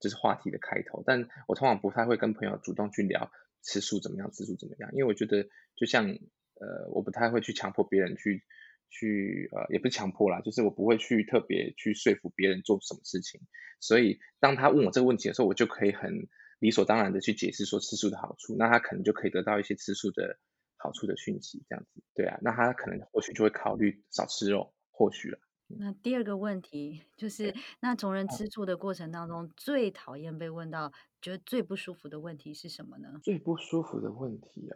[0.00, 3.30] 就是话题的开头，但我通常不太会跟朋友主动去聊
[3.62, 8.44] 吃素怎么样，吃素怎么样，因为我觉得就像呃，我不太会去强迫别人去。
[8.90, 13.42] 去呃，也不是强迫啦，就是我不会去特别去说服别人做什么事情，
[13.80, 16.26] 所以当他问我这个问题的时候，我就可以很
[16.58, 20.38] 理所当然的去解释说吃素的好处，那他可能就可以得到一些吃素的
[20.78, 25.38] 好处的讯息，这样子，对啊，那他可能或许就会考虑少吃肉，或许了。
[25.68, 30.90] 那第二个问题就是，那从人吃醋的过程当中，最讨厌被问到，
[31.22, 33.20] 觉得最不舒服的问题是什么呢？
[33.22, 34.68] 最不舒服的问题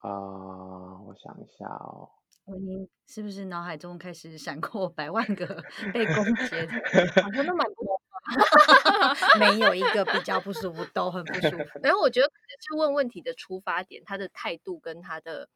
[0.00, 2.10] 哦，啊、呃，我想一下哦。
[2.46, 5.46] 维尼是不是脑海中开始闪过百万个
[5.94, 7.22] 被攻击的？
[7.22, 8.00] 好像都蛮多
[9.38, 11.78] 没有一个比较不舒服，都很不舒服。
[11.82, 15.48] 然后我觉得可能是问问题的出发点，他的态度跟他的，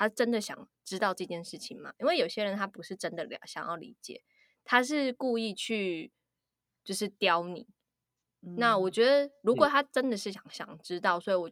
[0.00, 1.92] 他真的想知道这件事情吗？
[1.98, 4.22] 因为有些人他不是真的了想要理解，
[4.64, 6.10] 他是故意去
[6.82, 7.68] 就是刁你。
[8.40, 11.50] 嗯、那我觉得如果他真的是想想知道，所以我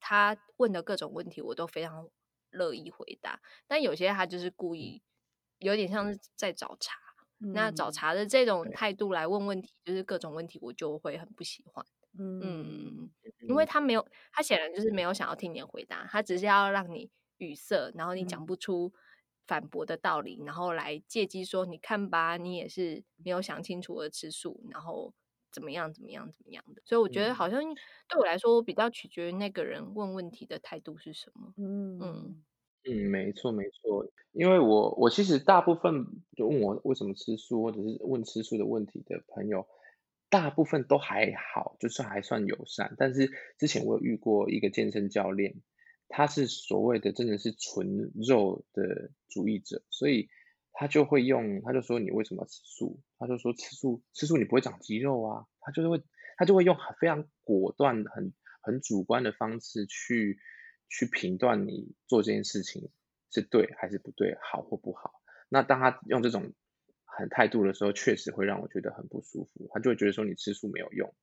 [0.00, 2.08] 他问的各种问题我都非常。
[2.56, 5.02] 乐意回答，但有些他就是故意，
[5.58, 6.94] 有点像是在找茬。
[7.40, 11.84] 嗯、那找茬的这种态度来问问题，就是各种问题，我就会很不喜欢。
[12.16, 13.10] 嗯，嗯，
[13.48, 18.92] 因为他没有，他显然就是没有想要听你的回答，他只是要让你语塞，然后你讲不出
[19.46, 25.14] 反驳的道理，嗯、然后来借机说，你看吧，你也是没有想清楚而吃素，然后。
[25.54, 25.94] 怎么样？
[25.94, 26.28] 怎么样？
[26.32, 26.82] 怎么样的？
[26.84, 27.62] 所以我觉得好像
[28.08, 31.54] 对我来说，我比较取决于那个人问问题的态度是什么。
[31.56, 32.44] 嗯嗯
[32.82, 34.04] 嗯，没错没错。
[34.32, 39.68] 因为我我其实大部分就问我为什么吃素，或者是问吃素的问题的朋友，
[40.28, 42.96] 大部分都还好，就是还算友善。
[42.98, 45.62] 但是之前我有遇过一个健身教练，
[46.08, 50.28] 他是所谓的真的是纯肉的主义者，所以。
[50.76, 53.00] 他就会用，他就说你为什么要吃素？
[53.16, 55.46] 他就说吃素吃素你不会长肌肉啊。
[55.60, 56.02] 他就会
[56.36, 60.40] 他就会用很非常果断、很很主观的方式去
[60.88, 62.90] 去评断你做这件事情
[63.30, 65.22] 是对还是不对，好或不好。
[65.48, 66.52] 那当他用这种
[67.04, 69.70] 很态度的时候，确实会让我觉得很不舒服。
[69.72, 71.14] 他就会觉得说你吃素没有用。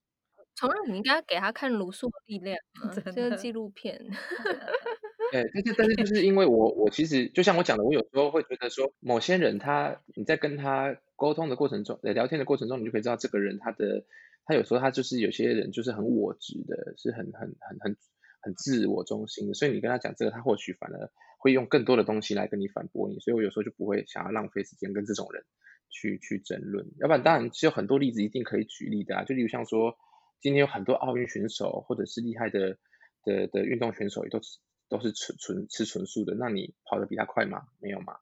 [0.55, 2.57] 从来你应该给他看卢素的力量
[3.13, 3.99] 这个纪录片。
[5.31, 14.03] 对，但是但是就是因为我我其实就像我讲的，我有时候会觉得说，某些人他你在跟他沟通的过程中，聊天的过程中，你就可以知道这个人他的
[14.45, 17.97] 他有时候他就是有些人就是很我执的，是很很很很
[18.41, 25.43] 很自我中心的，所以你跟他讲这个，他或许反而会用更多的东西来跟你反驳你，所以我有时候就不会想要浪费时间跟这种人
[25.89, 29.95] 去去争论，要不然当然其实有很多例子一定可以举例的啊，就例如像说
[30.41, 32.77] 今天有很多奥运选手或者是厉害的
[33.23, 34.57] 的的运动选手也都是。
[34.91, 37.65] 都是纯纯吃纯素的，那你跑得比他快吗？
[37.79, 38.17] 没有吗？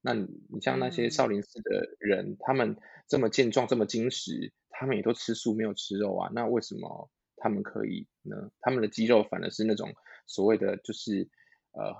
[0.00, 2.76] 那你你像那些少林寺的人，嗯、他们
[3.06, 6.28] 这么健壮，这么精实，他们也都吃素，没有吃肉啊。
[6.34, 8.50] 那为什么他们可以呢？
[8.60, 9.94] 他们的肌肉反而是那种
[10.26, 11.28] 所谓的就是
[11.70, 11.94] 呃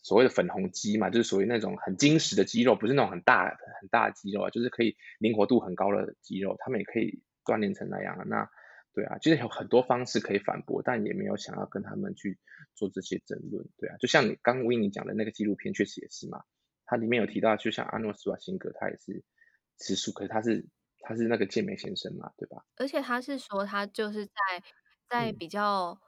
[0.00, 3.48] 所谓的粉红肌嘛，就是属于那种很精实的肌肉，不是那种很大
[3.80, 8.22] 很大的肌肉啊，就是可以灵活度很高的肌肉，他们也可以锻炼成那样啊。
[8.28, 8.48] 那
[8.96, 12.38] 对啊，其实有很多方式可以反驳，但也没有想要跟他们去
[12.74, 13.68] 做这些争论。
[13.76, 16.42] 对啊，就像你刚刚维尼讲的那个纪录片，确实也是嘛。
[16.86, 19.22] 它里面有提到，就像阿诺斯瓦辛格，他也是
[19.76, 20.66] 吃素，可是他是
[21.00, 22.64] 他是那个健美先生嘛，对吧？
[22.76, 24.32] 而且他是说，他就是在
[25.10, 26.00] 在比较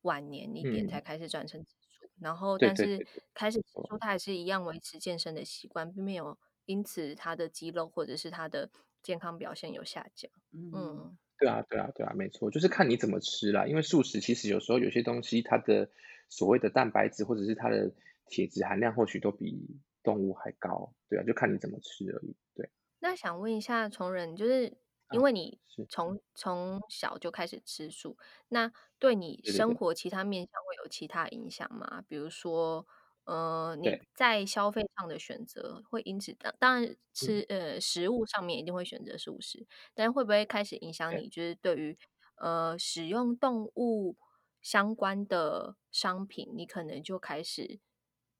[0.00, 8.70] 晚年一点才开始转成吃素，嗯、然后但是开始吃素，他还是一样维持健身的习惯，并没有因此他的肌肉或者是他的
[9.02, 10.30] 健康表现有下降。
[10.52, 10.70] 嗯。
[10.72, 13.66] 嗯对啊，对啊，对啊，没错，就是看你怎么吃啦。
[13.66, 15.88] 因为素食其实有时候有些东西，它的
[16.28, 17.90] 所谓的蛋白质或者是它的
[18.26, 20.92] 铁质含量，或许都比动物还高。
[21.08, 22.36] 对啊，就看你怎么吃而已。
[22.54, 22.70] 对。
[22.98, 24.76] 那想问一下，从人就是
[25.12, 32.04] 因为你从从小就开始吃素，那对你生活其他面向会有其他影响吗？
[32.06, 32.86] 比如说，
[33.30, 39.64] 呃，你在消费上的选择会因此当当然吃呃食物上面一定会选择素食，
[39.94, 41.28] 但会不会开始影响你？
[41.28, 41.96] 就是对于
[42.38, 44.16] 呃使用动物
[44.60, 47.78] 相关的商品，你可能就开始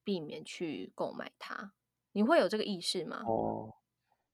[0.02, 1.72] 避免去购买它。
[2.10, 3.22] 你会有这个意识吗？
[3.24, 3.72] 哦，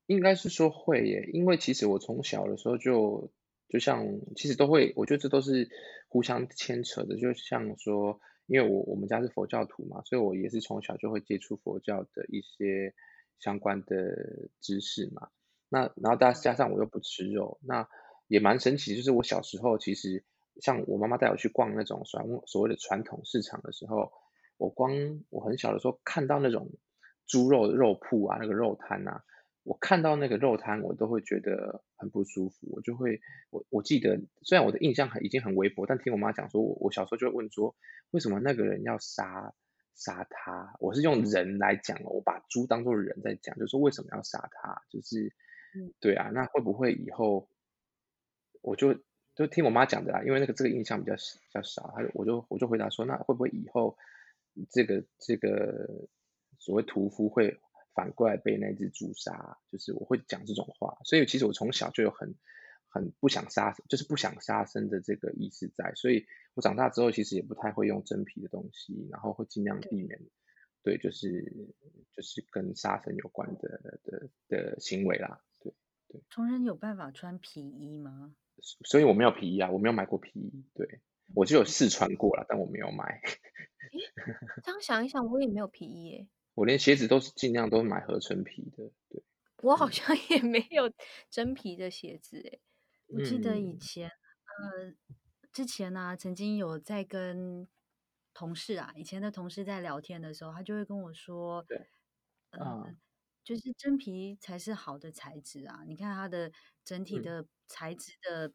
[0.06, 3.30] 应该是说会耶，因为其实我从小的时候就
[3.68, 5.68] 就像其实都会，我觉得这都是
[6.08, 7.18] 互相牵扯的。
[7.18, 12.94] 就像说，因为我我们家是佛教徒嘛，所以我也是从小就会接触佛教的一些
[13.38, 15.28] 相关的知识嘛。
[15.68, 17.88] 那然后大家加上我又不吃肉，那
[18.28, 18.96] 也蛮神奇。
[18.96, 20.24] 就是我小时候其实
[20.60, 24.12] 像我妈妈带我去逛那种所所谓的传统市场的时候，
[24.56, 24.92] 我光
[25.30, 26.70] 我很小的时候看到那种。
[27.28, 29.24] 猪肉肉铺啊，那个肉摊啊，
[29.66, 32.68] 我看到那个肉摊，我都会觉得很不舒服。
[32.70, 37.74] 我就会，我我记得，虽然我的印象很已经很微薄，但听我妈讲说，我我小时候就会问说，
[38.12, 39.52] 为什么那个人要杀
[39.96, 40.76] 杀他？
[40.78, 44.82] 我是用人来讲，我把猪当做人在讲，就是说为什么要杀他？
[44.88, 45.32] 就是，
[46.00, 47.48] 对啊，那会不会以后，
[48.62, 48.94] 我就
[49.34, 53.98] 就听我妈讲的啦，因为那个这个印象比较比较少，还有我就我就回答说，那会不会以后
[54.70, 56.08] 这个这个。
[56.58, 57.60] 所谓屠夫会
[57.96, 62.34] 反过来被那只猪杀，就是我会讲这种话，所以其实我从小就有很
[62.88, 70.20] 很不想杀，就是不想杀生的这个意思在，所以我长大之后其实也不太会用真皮的东西，然后会尽量避免，
[70.82, 71.74] 对，对，就是
[72.12, 75.72] 就是跟杀生有关的的的行为啦，对
[76.08, 76.22] 对。
[76.28, 78.36] 崇仁有办法穿皮衣吗？
[78.84, 81.00] 所以我没有皮衣啊，我没有买过皮衣，对，
[81.34, 83.20] 我就有试穿过了，但我没有买。
[84.62, 86.28] 这样想一想，我也没有皮衣耶。
[86.56, 89.22] 我连鞋子都是尽量都是买合成皮的，对。
[89.62, 90.90] 我好像也没有
[91.30, 92.60] 真皮的鞋子诶。
[93.08, 94.94] 我记得以前，嗯、呃，
[95.52, 97.68] 之前呢、啊，曾经有在跟
[98.32, 101.76] 同事啊，以前的同事在聊天的时候，他就会跟我说，对，
[102.52, 102.96] 嗯、呃，
[103.44, 105.84] 就是真皮才是好的材质啊。
[105.86, 106.50] 你看它的
[106.84, 108.52] 整体的材质的，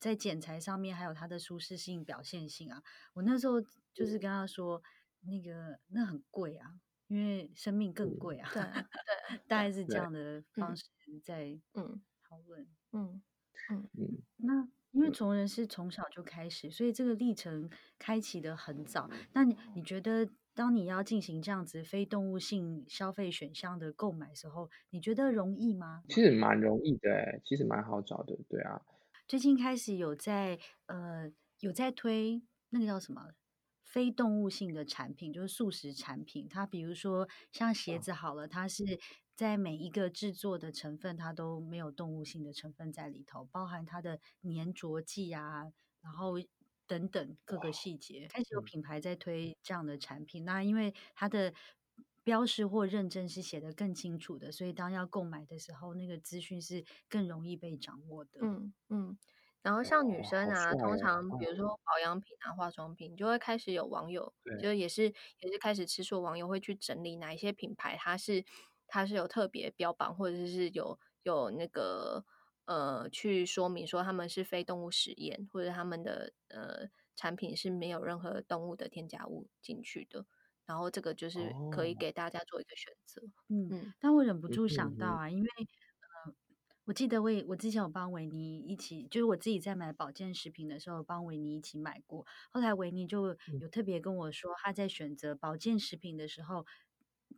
[0.00, 2.82] 在剪裁上面，还有它的舒适性、表现性啊。
[3.14, 3.60] 我那时候
[3.94, 4.82] 就是跟他说，
[5.20, 6.80] 那个那很贵啊。
[7.08, 10.84] 因为生命更贵啊，对对，大概是这样的方式
[11.22, 13.22] 在嗯讨论，嗯
[13.70, 14.22] 嗯嗯。
[14.38, 19.10] 那因为从人是从小就开始，所以这个历程开启的很早。
[19.32, 26.02] 那你你觉得，当你要进行这样子非动物性消费选项的购买时候，你觉得容易吗？
[26.08, 28.80] 其实蛮容易的，其实蛮好找的，对啊。
[29.28, 33.32] 最近开始有在呃有在推那个叫什么？
[33.96, 38.84] 非动物性的产品就是素食产品，它比如说像鞋子好了，它是
[39.34, 46.34] 在每一个制作的成分，它都没有动物性的成分在里头，包含它的粘着剂啊，然后
[46.86, 50.44] 等等各个细节，开始有品牌在推这样的产品。
[50.44, 51.54] 那因为它的
[52.22, 58.40] 标识或认证是写得更清楚的，所以当要购买的时候，那个资讯是更容易被掌握的。
[58.42, 59.16] 嗯嗯。
[59.66, 68.44] 然后像女生啊，哦、通常比如说保养品啊、化妆品，就会开始有网友，就是也是也是开始吃素，网友会去整理哪一些品牌，它是
[68.86, 72.24] 它是有特别标榜，或者是有有那个
[72.66, 80.24] 呃去说明说他们是非动物实验，或者他们的呃产品是没有任何动物的添加物进去的。
[80.64, 83.20] 然后这个就是可以给大家做一个选择。
[83.48, 85.48] 嗯、哦、嗯，但我忍不住想到啊，嗯、因为。
[86.86, 92.24] 我记得我也我之前有帮维尼一起，就是我自己在买保健食品的时候，帮维尼一起买过。
[92.52, 96.64] 后来维尼就有特别跟我说，他在选择保健食品的时候，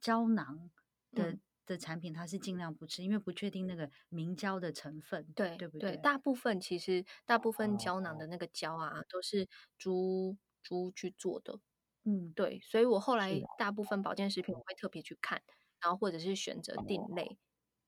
[0.02, 0.70] 胶囊
[1.14, 5.92] 的、嗯、的产品他是尽量不吃，因为不确定那个明胶的成分，对对不对？
[5.92, 11.58] 对，大部分其实大部分胶囊的那个胶啊，都是猪猪去做的。
[12.04, 15.42] 嗯，对，所以我后来大部分保健食品我会特别去看，
[15.80, 17.38] 然后或者是选择定类，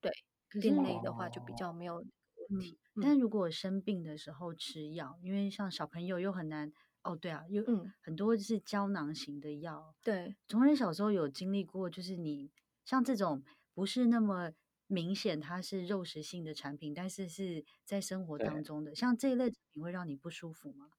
[0.01, 0.11] 对。
[0.53, 6.71] 另类的话就比较没有问题，嗯，但如果生病的时候吃药，因为像小朋友又很难
[7.03, 7.63] 哦，对啊，有
[8.01, 9.95] 很多是胶囊型的药。
[10.03, 12.51] 对，崇仁小时候有经历过，就是你
[12.85, 14.51] 像这种不是那么
[14.87, 20.89] 明显它是肉食性的产品，但是是在生活当中的，像这一类产品会让你不舒服吗？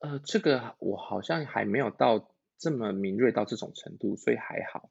[0.00, 4.90] 呃，这个我好像还没有到这么敏锐到这种程度，所以还好。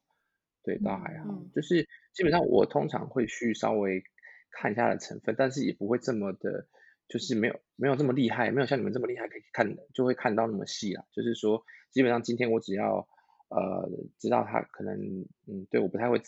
[0.64, 4.03] 对，倒还好，嗯、就是基本上我通常会去稍微
[4.51, 6.68] 看一下它的成分，但是也不会这么的，
[7.07, 11.05] 就是没有没有这么厉害，没有像你们这么厉害可以看就会看到那么细啦。
[11.12, 13.07] 就是说，基本上今天我只要
[13.49, 13.89] 呃
[14.20, 14.95] 知道它可能
[15.47, 16.22] 嗯对我不太会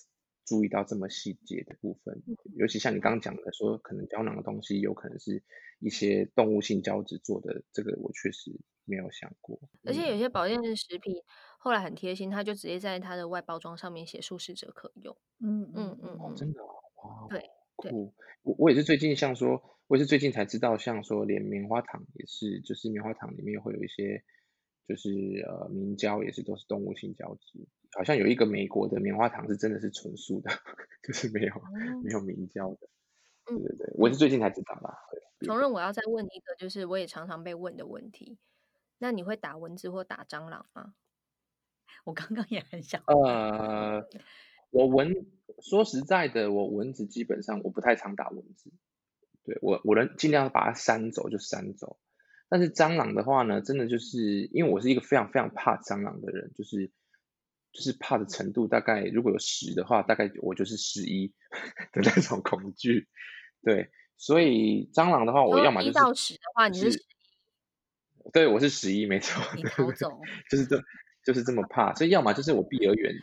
[0.46, 2.22] 注意到这么细节的部分，
[2.56, 5.44] 尤其像你刚刚讲的说，可能胶囊的东西有可能是
[5.80, 8.52] 一些动物性胶质做的，这个我确实
[8.86, 9.60] 没有想过。
[9.86, 11.16] 而且有些保健食品
[11.64, 15.16] 后来很贴心，他就直接在它的外包装上面写“素食者可用”。
[15.40, 17.90] 嗯嗯嗯哦，真的哦，哇，对对，
[18.42, 24.22] 我我也是最近像说，我也是最近才知道，像说连棉花糖也是，就是棉花糖里面会有一些，
[24.90, 25.10] 就是
[25.48, 27.66] 呃明胶也是都是动物性胶质。
[27.94, 30.50] 好像有一个美国的棉花糖是真的是纯素的，
[31.02, 32.90] 就是没有、嗯、没有明胶的。
[33.46, 34.98] 对对对，我是最近才知道吧。
[35.46, 38.38] 承认，我要再问一个，就是我也常常被问的问题，
[38.98, 40.96] 那你会打蚊子或打蟑螂吗？
[42.04, 43.02] 我刚刚也很想。
[43.08, 44.08] 呃，
[44.72, 45.26] 我蚊，
[45.62, 48.72] 说实在的，我蚊子基本上我不太常打蚊子。
[49.44, 52.00] 对我，我能尽量把它扇走就扇走。
[52.50, 56.92] 但是蟑螂的话呢，真的就是因为我是一个非常非常怕蟑螂的人，就是。
[57.76, 61.34] 就是怕的程度大概如果有十的话，大概我就是十一
[61.92, 63.08] 的那种恐惧。
[63.64, 68.30] 对，所以蟑螂的话，我要么就是一到十的话，你是十一。
[68.32, 69.42] 对，我是十一，没错。
[69.58, 70.22] 你逃走。
[70.52, 70.78] 就是这，
[71.26, 73.16] 就是这么怕，所以要么就是我避而远，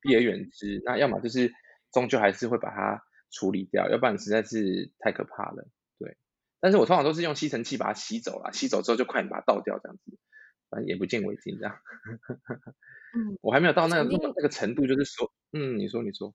[0.00, 0.80] 避而远之。
[0.84, 1.52] 那要么就是
[1.92, 5.68] 终究还是会把它处理掉，要不然实在是太可怕了。
[5.98, 6.16] 对，
[6.60, 10.18] 但是我通常都是用吸尘器把它吸走了，吸走之后就快点把它倒掉，这样子，
[10.70, 11.78] 反正眼不见为净这样。
[13.16, 14.04] 嗯， 我还没有到那个
[14.36, 16.32] 那个程度，就是说，嗯，你说你说，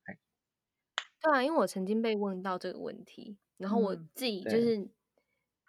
[1.22, 4.76] 对啊，因为我曾经被问到这个问题，然后我自己就是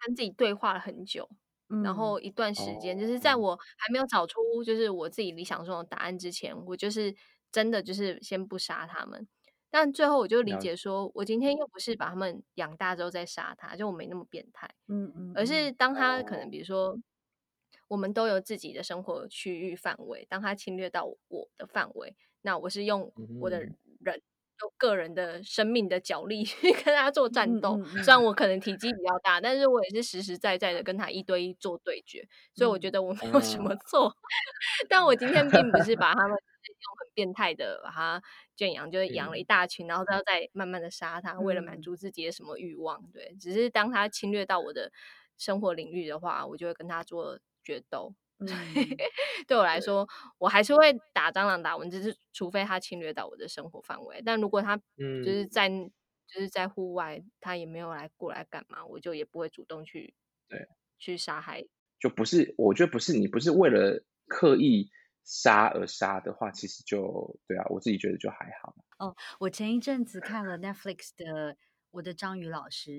[0.05, 1.29] 跟自己对话了很久，
[1.69, 7.15] 嗯、然后一段时间，就是在我还没有找出就是我自己理想中的答案之前，我就是
[7.51, 9.27] 真的就是先不杀他们，
[9.69, 16.97] 但最后我就理解说，我今天又不是把他们养大之后再杀他，就我没那么变态，嗯嗯，而是当他可能比如说。
[17.89, 24.21] 我们都有自己的生活区域范围，当他侵略到我的范围，那我是用我的人，
[24.61, 27.77] 用个人的生命的角力去 跟他做战斗。
[28.03, 32.27] 虽然我可能体积比较大，但是我也是实实在在的跟他一对一做对决。
[32.53, 34.13] 所以我觉得我没有什么错。
[34.89, 38.21] 但我今天并不是把 他们用很变态的把他
[38.55, 43.01] 圈养，就是养了一大群，然后要再慢慢的杀他，为了满足自己的什么欲望。
[43.13, 44.91] 对，只是当他侵略到我的
[45.37, 47.39] 生活领域的话，我就会跟他做。
[47.63, 48.49] 决斗， 嗯、
[49.47, 50.07] 对我来说，
[50.37, 54.21] 我还是会打蟑螂、打蚊子，是除非它侵略到我的生活范围。
[54.23, 55.91] 但如果它就是在、嗯、
[56.27, 60.13] 就是在户外，它也没有来过来干嘛，我就也不会主动去
[60.47, 60.67] 对
[60.99, 61.65] 去杀害。
[61.99, 64.91] 就不是，我觉得不是你不是为了刻意
[65.23, 68.75] 杀而杀的话，其实就对啊，我自己觉得就还好。
[68.99, 71.53] 哦，我前一阵子看了 Netflix 的
[71.89, 72.91] 《我的章鱼老师》。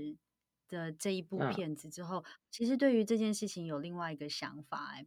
[0.70, 5.06] 的这一部片子之后，嗯、其实对于这件事情有另外一个想法，哎，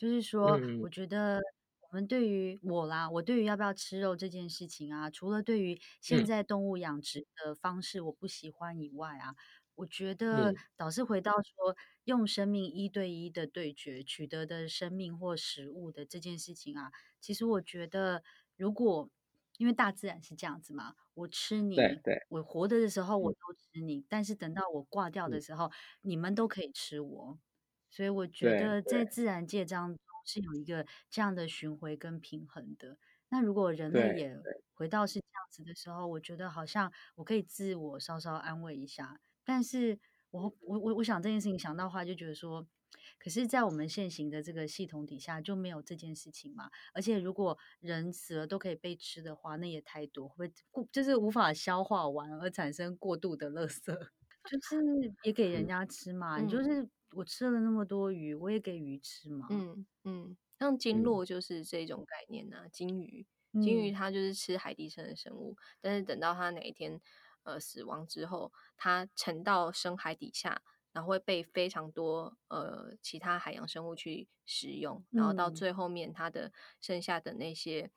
[0.00, 1.38] 就是说，嗯、我觉得
[1.82, 9.36] 我们对于我啦，我对于要不要吃肉这件事情啊，除了对于现在动物养殖的方式我不喜欢以外啊，嗯、
[9.74, 16.90] 我觉得倒是回到说用生命一对一的对决取得的生命或食物的这件事情啊，
[17.20, 18.22] 其实我觉得
[18.56, 19.10] 如果。
[19.58, 21.76] 因为大自然是这样子嘛，我吃你，
[22.30, 27.38] 我活着的时候我都吃你，嗯、但是等到我挂掉的时候，嗯、你们都可以吃我，
[27.90, 32.96] 所以我觉得在自然界当中是有一个这样的巡回跟平衡的。
[33.28, 34.38] 那如果人类也
[34.74, 39.20] 回到是这样子的时候，我觉得好像我可以自我稍稍安慰一下。
[39.44, 39.98] 但是
[40.30, 42.66] 我我我我想这件事情想到的话，就觉得说。
[43.18, 46.70] 可是，在我们现行的这个系统底下，就没有这件事情嘛。
[46.92, 53.84] 而且，如果人死了都可以被吃的话，那也太多，会过就是无法消化完而产生过度的垃圾，
[54.50, 56.38] 就是也给人家吃嘛。
[56.40, 59.46] 嗯、你就是我吃了那么多鱼，我也给鱼吃嘛。
[59.50, 62.68] 嗯嗯，像鲸落就是这种概念呐、啊。
[62.68, 67.00] 鲸鱼，鲸鱼它就是吃海底生的生物，嗯、但是等到它哪一天
[67.42, 70.62] 呃死亡之后，它沉到深海底下。
[70.92, 77.92] 然后会被非常多呃其他海洋生物去食用，然后到最后面它的剩下的那些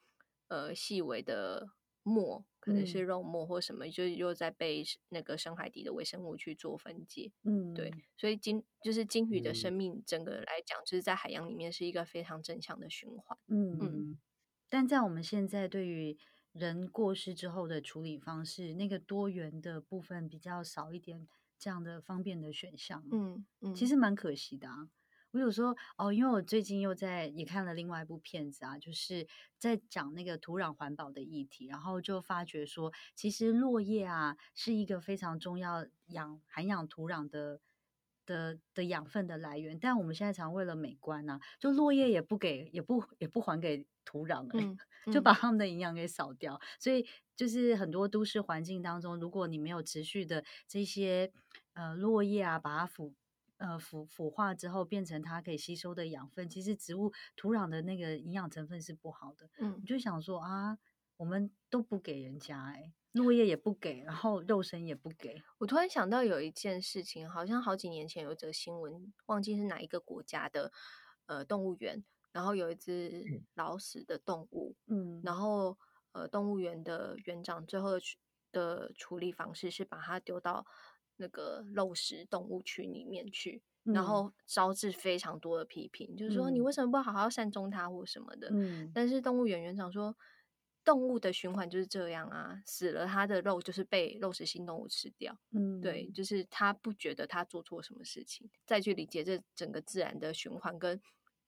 [0.47, 1.71] 呃细微的
[2.03, 7.31] 末，可能是肉末或什么，嗯、就又在被那个深海底的微生物去做分解。
[7.43, 13.37] 嗯，对，所以金就是金鱼的生命，整个来讲，就是在海洋里面是一个非常正向的循环。
[13.47, 14.19] 嗯嗯，嗯
[14.69, 16.17] 但在我们现在对于
[16.53, 21.27] 人过世之后的处理方式，那个多元的部分比较少一点。
[21.59, 24.89] 这样的方便的选项，嗯嗯，其实蛮可惜的啊。
[25.33, 29.27] 我有时候哦，因为我最近又在也看了另外一部片子啊，就是
[29.57, 37.59] 在讲那个土壤环保的议题，然后就发觉说，其实落叶啊是一个非常重要养涵养土壤的
[38.27, 44.47] 的的养分的来源，但我们现在常为了美观呢、啊，就落叶也不给，也不也不还给土壤
[45.11, 46.61] 就把他们的营养给扫掉。
[46.79, 47.03] 所以
[47.35, 51.31] 就是很多都市环境当中，如果你没有持续的这些
[51.73, 53.15] 呃落叶啊，把它腐
[53.63, 59.49] 呃腐腐化之后，变成它可以吸收的养分，其实植物土壤的那个营养成分是不好的。
[59.59, 60.77] 嗯，你就想说啊，
[61.15, 62.93] 我们都不给人家哎、欸。
[63.13, 65.41] 落叶也不给，然后肉身也不给。
[65.59, 70.71] 我突然想到有一件事情，好像好几年前有则新闻，忘记是哪一个国家的
[71.27, 75.77] 呃动物园，然后有一只老死的动物，嗯，然后
[76.13, 78.17] 呃动物园的园长最后的处
[78.51, 80.65] 的处理方式是把它丢到
[81.17, 90.15] 那个肉食动物区里面去，嗯、然后招致非常多的批评，就是说你为什么不好好善终它或什么的，嗯，但是动物园园长说。
[90.85, 95.33] 动物的循环就是这样啊，死了它的肉就是被肉食性动物吃掉。
[95.51, 101.01] 嗯，对，就是他不觉得他做错什么事情，再去理解这整个自然的循环跟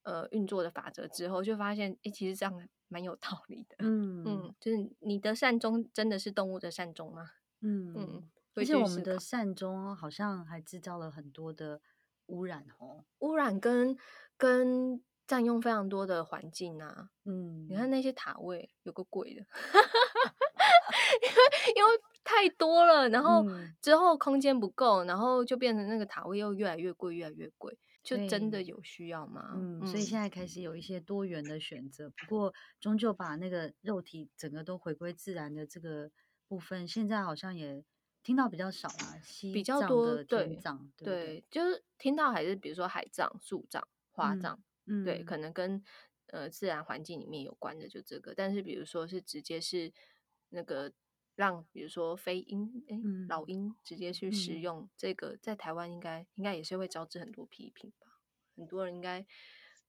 [0.04, 3.76] 呃运作的法则之后，就发现，诶，其实这样蛮有道理的。
[3.84, 7.32] 嗯嗯，就是你的善终真的是动物的善终吗？
[7.60, 11.82] 嗯嗯，而且我们的善终好像还制造了很多的
[12.28, 13.98] 污染哦，污染跟
[14.38, 15.04] 跟。
[15.28, 19.42] 占用非常多的环境啊，嗯，你看那些塔位有个贵的，
[21.24, 21.36] 因为
[21.78, 21.90] 因为
[22.24, 23.44] 太多了，然后
[23.82, 29.26] 之后空间不够，然后就变成那个塔位又越来越贵，越来越贵，就真的有需要。
[29.26, 29.54] 吗？
[29.56, 36.12] 嗯，所以现在开始有一些多元的选择，不过终究把那个肉体整个都回归自然的这个
[36.48, 37.84] 部分，现在好像也
[38.26, 39.22] 听到比较少了，
[39.54, 44.62] 比较多天葬，对，就是听到还是比如说海葬、树葬、花葬。
[44.88, 45.84] 嗯，对，可能跟
[46.28, 49.92] 呃自然环境里面有关的就这个，但是比如说是直接是
[50.50, 50.94] 那个
[51.36, 58.20] 让比如说飞鹰哎、嗯、老鹰直接去食用、嗯、这个，在台湾应该应该也是会招致很多批评吧？
[58.56, 59.26] 很多人应该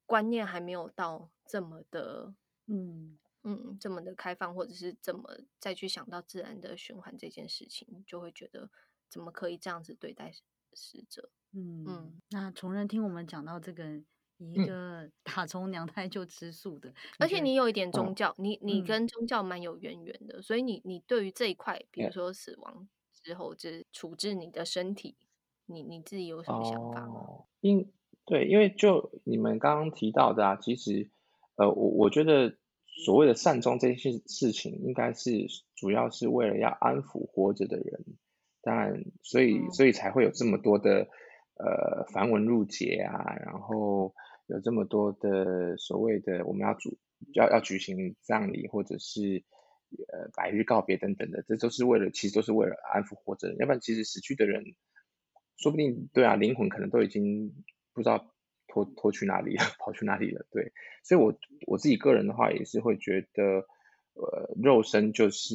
[0.06, 2.34] 观念还没有到这么的
[2.66, 8.68] 嗯嗯这么的开放，或者是怎么再去想到自然的循环这件事情，就会觉得
[9.08, 10.32] 怎么可以这样子对待
[10.74, 11.30] 死者？
[11.52, 14.02] 嗯嗯，那从人听我们讲到这个。
[14.38, 25.16] 一个打从娘胎就吃素的，而且你有一点宗教，你你跟宗教蛮有渊源的，所以你你对于这一块，比如说死亡之后就是处置你的身体，
[25.64, 27.44] 你你自己有什么想法吗？
[27.62, 27.90] 因
[28.26, 31.08] 对，因为就你们刚刚提到的啊，其实
[31.54, 32.58] 呃，我我觉得
[33.04, 38.04] 所谓的善终这些事情，应该是主要是为了要安抚活着的人，
[38.62, 41.08] 当然，所以所以才会有这么多的。
[41.58, 44.12] 呃，繁文缛节啊，然后
[44.46, 46.98] 有这么多的所谓的我们要主
[47.32, 49.42] 要要举行葬礼，或者是
[49.90, 54.64] 呃百日告别等等的，这都是为了，其实都是为了安抚活着人，要不然其实死去的人，
[55.56, 58.30] 说不定对啊，灵魂可能都已经不知道
[58.84, 60.72] 拖拖去哪里了，跑去哪里了，对，
[61.02, 61.34] 所以我
[61.66, 63.66] 我自己个人的话也是会觉得，
[64.14, 65.54] 呃，肉身就是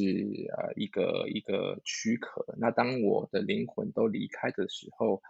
[0.58, 5.22] 呃一个一个躯壳，那当我的灵魂都离开的时候。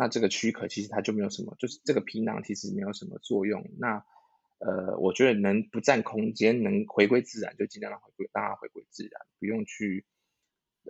[0.00, 3.68] 那这个躯壳其实它就没有什么，就是这个皮囊其实没有什么作用。
[3.80, 4.04] 那
[4.60, 10.06] 呃，我觉得能不占空间，能回归自然，就尽量让回归，让它回归自然，不用去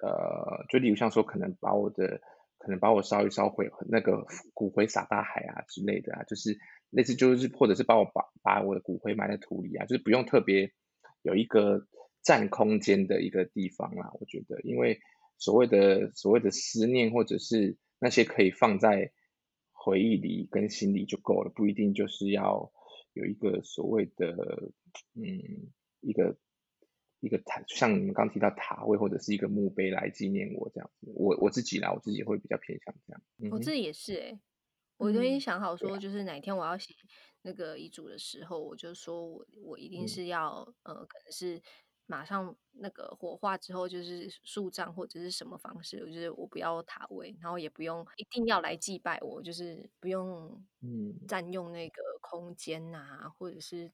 [0.03, 2.21] 呃，就例如像说，可能把我的，
[2.59, 6.59] 可能把我烧一烧毁，那个骨灰撒大海啊之类的啊，就是
[6.91, 10.73] 类似就是或者是把我把把我的骨灰埋在土里啊，就是不用特别
[11.23, 11.87] 有一个
[12.23, 14.11] 占空间的一个地方啦。
[14.21, 15.01] 我觉得，因为
[15.39, 17.77] 所谓的所谓的思念或者是。
[18.01, 19.11] 那些可以放在
[19.73, 22.71] 回忆里跟心里就够了，不一定就是要
[23.13, 24.71] 有一个所谓的
[25.17, 26.39] 嗯一个
[27.21, 31.13] 一个塔，像你们刚提到塔位或者是一个墓碑来纪念我这样子。
[31.15, 33.23] 我我自己啦，我自己会比较偏向这样。
[33.39, 34.41] 嗯、我自己也是哎、欸，
[34.97, 36.95] 我都已经想好说，就是哪天我要写
[37.43, 41.63] 那个遗嘱的时候，我就说我我一定是要、嗯、呃，可能是。
[42.11, 53.93] 马上那个火化之后就是树葬或者是什么方式，就是我不要塔位，然后也不用一定要来祭拜我，就是不用嗯占用那个空间啊，或者是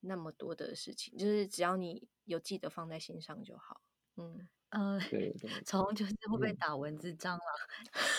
[0.00, 3.80] 那么多的事情，就是只要你有记得放在心上就好。
[4.16, 4.98] 嗯呃，
[5.64, 7.40] 从就是会被打蚊子、蟑 螂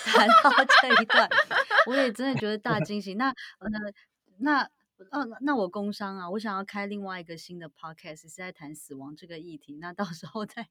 [0.04, 1.28] 谈到这一段，
[1.86, 3.14] 我也真的觉得大惊喜。
[3.14, 3.68] 那呃
[4.38, 4.68] 那。
[5.12, 9.78] 哦，那我工伤啊，我想要开另外一个新的 podcast，是在谈死亡这个议题。
[9.80, 10.68] 那到时候再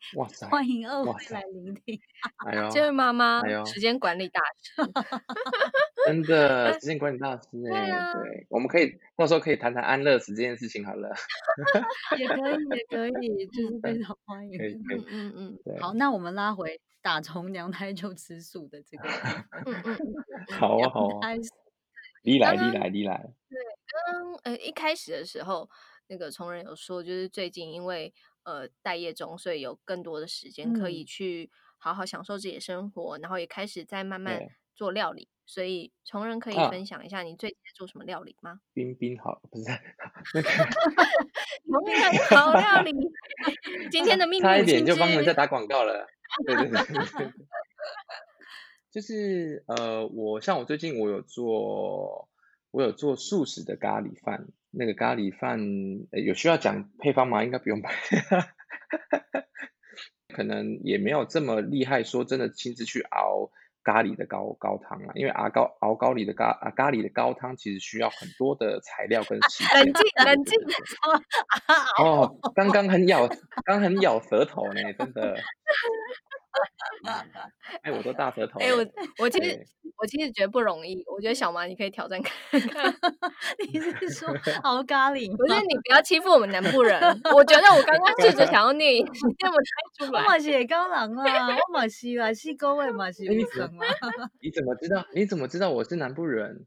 [0.51, 1.99] 欢迎二位来聆听。
[2.45, 4.76] 哎呦，这位妈妈，时间管理大师，
[6.10, 11.14] 真的时间管理大师哎、对，我们可以到时候可以谈谈安乐死这件事情好了。
[12.18, 14.60] 也可以，也可以，就是非常欢迎。
[14.89, 19.10] 嗯嗯嗯，好，那我们拉回打从娘胎就吃素的这个。
[20.57, 21.30] 好啊，好啊。
[22.24, 23.18] 你来，你来，你来。
[23.49, 23.57] 对。
[23.88, 25.70] 刚刚呃一开始的时候，
[26.07, 34.39] 那个从人有说，就是最近因为呃待业中，所以有更多的时间可以去好好享受自己的生活，嗯、然后也开始在慢慢
[34.80, 35.28] 做料理。
[35.46, 38.62] 所以从人可以分享一下你最近在做什么料理吗？
[38.74, 39.66] 冰冰好，不是
[40.34, 40.50] 那个
[41.68, 42.00] 从人
[42.30, 42.94] 好料理。
[43.92, 46.08] 今天的秘密差一点就帮人家打广告了。
[46.46, 46.78] 对对对，
[47.18, 47.34] 对。
[48.92, 52.30] 就是呃，我像我最近我有做，
[52.72, 54.48] 我有做素食的咖喱饭。
[54.70, 55.60] 那个咖喱饭
[56.12, 57.44] 有需要讲配方吗？
[57.44, 57.90] 应该不用吧。
[60.30, 63.50] 可能也没有这么厉害，说真的亲自去熬
[63.90, 65.12] 咖喱的高高汤啊。
[65.16, 69.80] 因为熬高熬高喱的咖啊咖喱的高汤其实需要很多的材料跟时间。
[69.80, 70.60] 冷静冷静。
[71.98, 73.28] 哦，刚刚很咬，
[73.66, 75.36] 刚很咬舌头呢，真的。
[77.84, 78.60] 哎，我都大舌头。
[78.60, 78.86] 哎，我
[79.20, 79.66] 我其实
[79.97, 81.04] 我其实觉得不容易。
[81.08, 82.93] 我觉得小麻你可以挑战看看。
[83.72, 84.28] 你是说
[84.64, 85.30] 熬咖喱？
[85.38, 87.00] 我觉得你不要欺负我们南部人。
[87.36, 90.22] 我觉得我刚刚试着想要念，你念不太出来。
[90.24, 93.86] 我嘛是高冷啊，我嘛是啊，是各位嘛是女生啊。
[94.41, 95.06] 你怎么知道？
[95.14, 96.66] 你怎么知道我是南部人？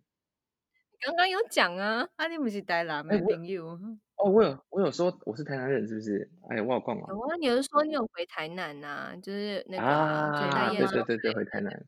[1.05, 3.79] 刚刚有讲啊，啊，你不是台南的朋友。
[4.23, 6.31] 哦，我有我有说我是台南人，是不是？
[6.49, 7.07] 哎呀，我有逛啊。
[7.09, 9.13] 有啊，你有说你有回台南呐？
[9.21, 11.85] 就是那个啊，对对对对，回台南。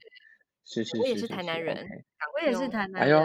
[0.66, 1.76] 是是是，我也是台南人，
[2.34, 3.02] 我也是台南人。
[3.02, 3.18] 哎呦，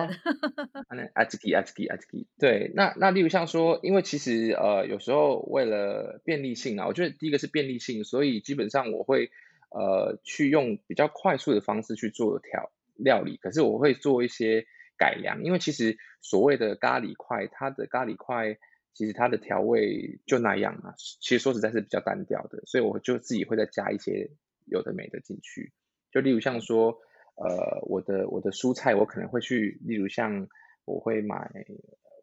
[1.13, 2.27] 阿吉吉阿吉吉阿吉吉。
[2.37, 9.31] 对，那那例如像说，因为其实呃，有时候为了便利性啊，我觉得第一个是便利性，所以基本上我会
[9.71, 14.65] 呃去用比较快速的方式去做调料理，可是我会做一些
[14.97, 18.57] 改良，因为其实所谓的咖喱块，它的咖喱块。
[18.93, 24.29] 其实它的调味就那样啊，其实说实在是比较单调的，所以我就自己会再加一些
[24.65, 25.71] 有的没的进去。
[26.11, 26.99] 就例如像说，
[27.35, 30.49] 呃，我的我的蔬菜我可能会去，例如像
[30.83, 31.49] 我会买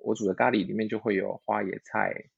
[0.03, 2.31] 我煮的咖喱里面就会有花椰菜，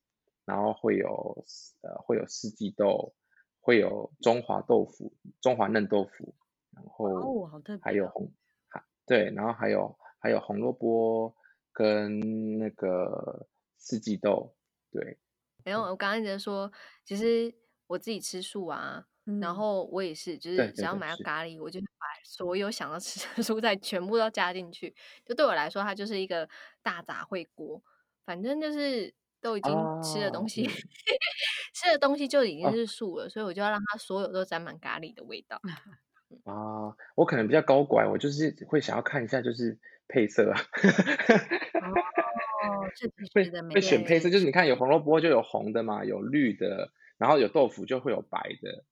[0.44, 1.44] 然后会有
[1.82, 3.14] 呃会有四季豆，
[3.60, 6.34] 会有中华豆腐、中华嫩豆腐，
[6.70, 7.50] 然后
[7.80, 8.30] 还有红，
[9.04, 11.34] 对，然后还有还有红萝卜
[11.72, 13.48] 跟那个。
[13.78, 14.54] 四季豆，
[14.90, 15.16] 对，
[15.64, 16.70] 没有，我刚刚一直说，
[17.04, 17.54] 其实
[17.86, 26.48] 我自己吃素啊，嗯、然后我也是，就是只要买到咖喱，我就把所有想要吃的 蔬菜全部都加进去，就对我来说，它就是一个
[26.82, 27.82] 大杂烩锅，
[28.24, 29.72] 反正就是都已经
[30.02, 30.70] 吃的东西，哦、
[31.72, 35.60] 吃的东西就已经是素了，哦、所以我就要让它所有都沾满咖喱的味道。
[36.44, 40.52] 啊，我可能比较高拐，我就是会想要看一下，就是配色。
[42.68, 42.88] 哦，
[43.34, 48.84] 会会选配色，就是你看有红萝卜就有红的嘛，有绿的，然后有豆腐就会有白的，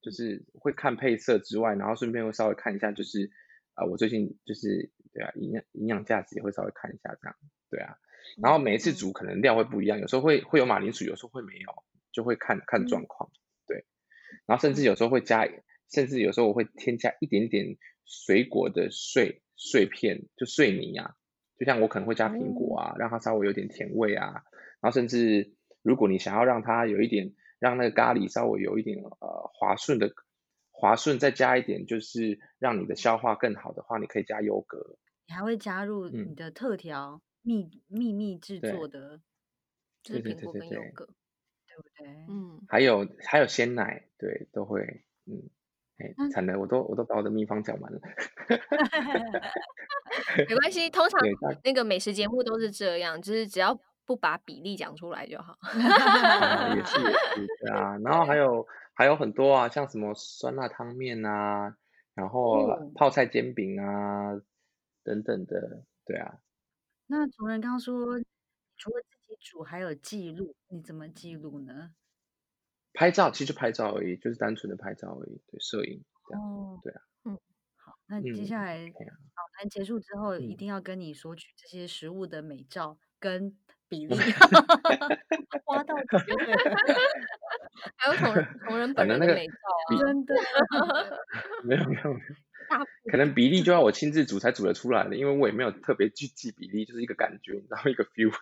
[0.00, 3.30] 就是会看配色之外，然后顺便会稍微看一下，就是
[3.74, 7.36] 啊、呃，我最近就是对啊，营养营养价值也会稍微看一下这样，
[7.70, 7.96] 对啊，
[8.42, 11.72] 然后每一次煮可能量会不一样，有时候会会有马铃薯，有时候会没有，
[12.12, 13.30] 就会看看状况，
[13.66, 13.84] 对，
[14.46, 15.48] 然后甚至有时候会加，
[15.92, 21.14] 甚至有时候我会添加一点点水果的碎碎片，就碎泥啊。
[21.58, 24.44] 就像我可能会加苹果啊，让它稍微有点甜味啊，
[24.80, 30.12] 然后甚至如果你想要让它有一点，让那个咖喱稍微有一点呃滑顺的
[30.70, 34.96] 滑顺，再加一点就是让你的消化更好的话，你可以加优格。
[35.26, 39.20] 你还会加入你的特调秘秘密制作的，
[40.02, 41.04] 就是苹果跟优格，
[41.66, 42.06] 对不对？
[42.28, 44.80] 嗯，还有还有鲜奶，对，都会，
[45.26, 45.50] 嗯。
[45.98, 48.00] 哎，惨了，我都我都把我的秘方讲完了。
[50.48, 51.20] 没关系，通常
[51.64, 55.56] 那个美食节目都是这样，就是只要不把比例讲出来就好。
[55.60, 61.76] 啊、也是也是对啊，然后还 有还有很多啊，像什么酸辣汤面啊，
[62.14, 64.42] 然后泡菜煎饼啊、嗯、
[65.04, 66.38] 等等的，对啊。
[67.06, 68.18] 那主人刚刚说，
[68.76, 71.90] 除了自己煮，还有记录，你怎么记录呢？
[72.98, 77.38] 拍照其实就拍照而已，就是单纯的拍照而已，对，摄影这样，哦、对啊，嗯，
[77.76, 83.56] 好，那接下来访谈结束之后，嗯、一定要跟你索取这些食物的美照跟
[83.88, 84.16] 比例，
[85.64, 86.54] 花到绝对，
[87.94, 88.34] 还有同
[88.66, 89.54] 同人本人的美照
[89.90, 90.34] 啊， 真的，
[91.62, 93.80] 没有没有没有，可能比例就要。
[93.80, 98.34] 我亲自煮才煮得出来的，因为我也没有特别去记比例，就是一个感觉，然后一个 feel。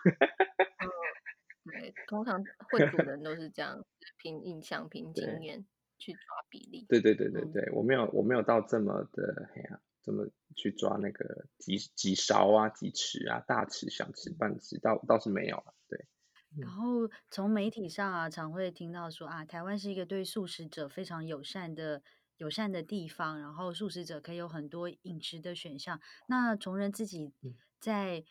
[1.67, 2.41] 对，通常
[2.71, 3.83] 会煮的人都是这样，
[4.17, 5.65] 凭印象、凭经验
[5.97, 6.85] 去抓比例。
[6.89, 15.73] 对对对对对，嗯、我没有我没有到这么的，黑呀，这么去抓那个几几勺啊、几匙啊、大匙、小匙、半匙，倒倒是没有了。
[15.87, 16.07] 对。
[16.57, 22.01] 然后从媒体上啊，常会听到说啊，台湾是一个对素食者非常友善的
[22.37, 25.99] 友善的地方，然后素食者可以有很多饮食的选项。
[26.27, 27.33] 那从人自己
[27.79, 28.23] 在。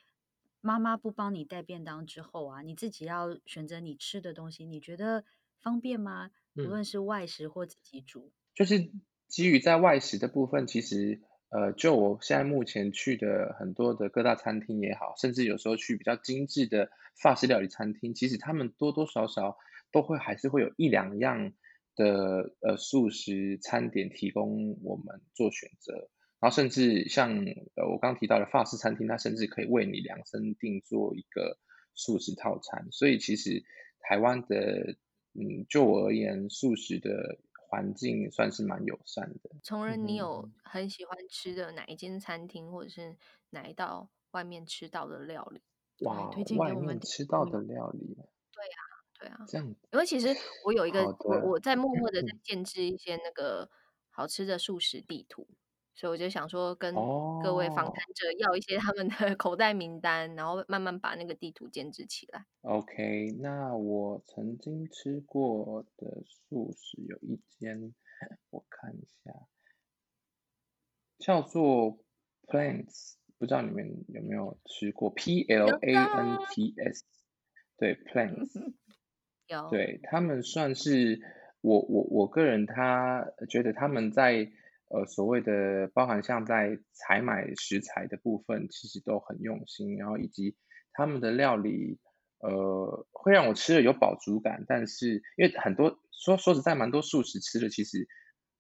[0.67, 5.25] 妈妈不帮你带便当之后啊，你自己要选择你吃的东西，你觉得
[5.61, 6.33] 方便吗？
[6.55, 8.91] 无论是外食或自己煮，就是
[9.29, 16.91] 基于在外食的部分，其实呃，就我现在目前去的很多的各大餐厅也好，甚至有时候去比较精致的
[17.23, 19.57] 法式料理餐厅，其实他们多多少少
[19.93, 21.53] 都会还是会有一两样
[21.95, 26.11] 的呃素食餐点提供我们做选择。
[26.39, 27.31] 然后甚至像
[27.77, 31.59] 呃我刚刚提到的法式餐厅，它甚至可以为你量身定做一个
[31.95, 32.89] 素食套餐。
[32.93, 33.65] 所以其实
[34.01, 34.97] 台湾的
[35.39, 39.51] 嗯，就我而言，素食的环境算是蛮友善的。
[39.63, 43.17] 从仁，你有很喜欢吃的哪一间餐厅，或者是
[43.51, 45.61] 哪一道外面吃到的料理？
[46.07, 48.15] 哇，推荐给我们外面吃到的料理。
[48.53, 48.81] 对啊，
[49.21, 49.45] 对啊。
[49.47, 49.67] 这样。
[49.93, 50.29] 因为其实
[50.65, 53.69] 我有一个，我我在默默的在建制一些那个
[54.09, 55.47] 好吃的素食地图。
[55.97, 56.95] 所以我就想说，跟
[57.43, 62.45] 各位访谈者要一些他们的 口袋名单，然后慢慢把那个地图建置起来。
[62.61, 67.95] OK，那我曾经吃过的素食有一间，
[68.51, 69.33] 我看一下，
[71.19, 71.99] 叫做
[72.47, 77.05] Plants，不知道你们有没有吃过？P L A N T S，
[77.79, 78.75] 对，Plants，
[79.49, 81.19] 有，对，他们算是
[81.63, 84.53] 我我我个人他觉得他们在。
[84.89, 90.57] 呃，所谓的包含像在采买食材的部分，其实都很用心，然后以及
[90.93, 91.99] 他们的料理，
[92.39, 94.65] 呃，会让我吃了有饱足感。
[94.69, 98.07] 但是因为很多说说实在，蛮多素食吃的，其实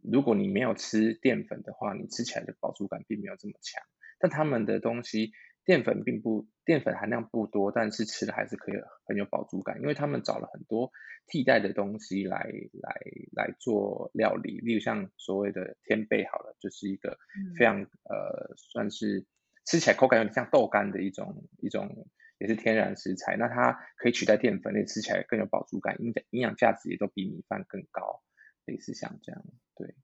[0.02, 3.82] 如果你没有吃淀粉的话，你吃起来的饱足感并没有这么强。
[4.18, 5.32] 但他们的东西。
[5.66, 10.92] 淀粉并不，淀粉含量不多，但是吃的还是可以很有饱足感，因为他们找了很多
[11.26, 12.38] 替代的东西来
[12.80, 13.00] 来
[13.32, 17.18] 来做料理，例如像所谓的天贝，好了，就是一个
[17.58, 19.26] 非常、嗯、呃算是
[19.66, 22.06] 吃起来口感有点像豆干的一种一种，
[22.38, 28.22] 也是天然食材，那它可以取代淀粉，那吃起来更有饱足感，营养营养价值也都比米饭更高，
[28.66, 29.44] 类似像这样，
[29.74, 29.96] 对，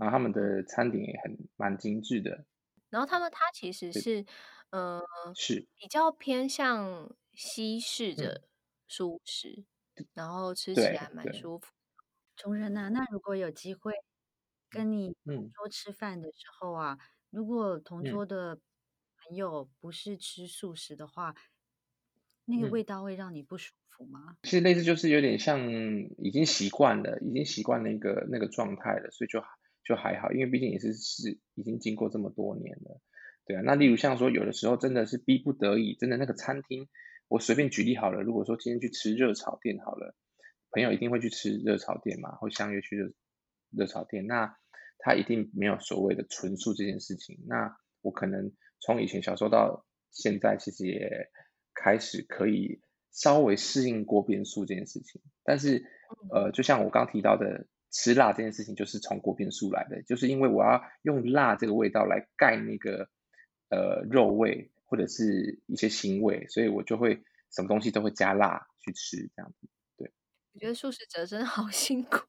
[0.00, 2.44] 然后他们的餐点也很蛮精致的，
[2.90, 4.26] 然后他们它其实是。
[4.70, 5.00] 呃，
[5.34, 8.48] 是比较偏向西式的
[8.88, 9.64] 素食，
[9.96, 11.72] 嗯、然后吃起来蛮舒服。
[12.36, 13.92] 崇仁啊，那如果有机会
[14.70, 18.56] 跟你同桌吃饭的时候啊，嗯、如果同桌的
[19.26, 21.36] 朋友不是吃素食的话，嗯、
[22.44, 24.36] 那个味道会让你不舒服吗？
[24.42, 25.58] 其实类似，就是有点像
[26.18, 29.42] 已经习惯了，已经习惯那个那个状态了，所以就
[29.84, 33.00] 就还好，因为毕竟也是是已经经过这么多年了。
[33.46, 36.88] 对啊，那例如像说，有的时候真的是逼不得已，真的那个餐厅，
[37.28, 38.22] 我随便举例好了。
[38.22, 40.16] 如果说今天去吃热炒店好了，
[40.72, 43.12] 朋友一定会去吃热炒店嘛，会相约去热
[43.70, 44.26] 热炒店。
[44.26, 44.56] 那
[44.98, 47.38] 他一定没有所谓的纯素这件事情。
[47.46, 51.30] 那我可能从以前小时候到现在，其实也
[51.72, 52.80] 开始可以
[53.12, 55.22] 稍微适应锅边素这件事情。
[55.44, 55.84] 但是
[56.32, 57.66] 呃，就像我刚提到的。
[57.92, 63.08] 吃辣这件事情就是从锅边素来的，就是因为我要用辣这个味道来盖那个。
[63.68, 69.68] 呃，肉味或者是一些腥味，所以我就会什么东西都会加辣去吃，这样子。
[69.96, 70.12] 对，
[70.52, 72.20] 我觉得素食者真的好辛苦，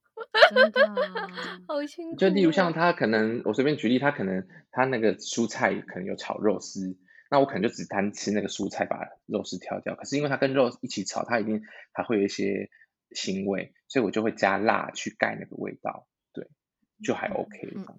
[0.54, 0.96] 真的
[1.68, 2.18] 好辛苦。
[2.18, 6.98] 就例如像他可能，我随便举例，他可能他那个蔬菜可能有炒肉丝，
[7.30, 9.96] 那我可能就只单吃那个蔬菜，把肉丝挑掉。
[9.96, 11.62] 可是因为它跟肉一起炒，它一定
[11.94, 12.70] 还会有一些
[13.12, 16.48] 腥味，所以我就会加辣去盖那个味道，对，
[17.04, 17.94] 就还 OK 这样子。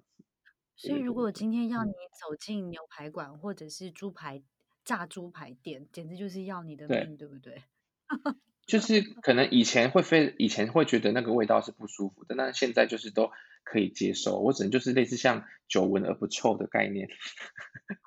[0.81, 4.41] 嗯所以，如果今天要你走进牛排馆或者是猪排
[4.85, 7.63] 炸猪排店，简直就是要你的命，对，对不对？
[8.65, 13.31] 就 是可能以前会非以前会觉得那个味道是不舒服的，但现在就是都
[13.63, 14.39] 可以接受。
[14.39, 17.09] 我只能就是类似像久闻而不臭的概念。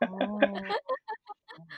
[0.01, 0.41] 哦，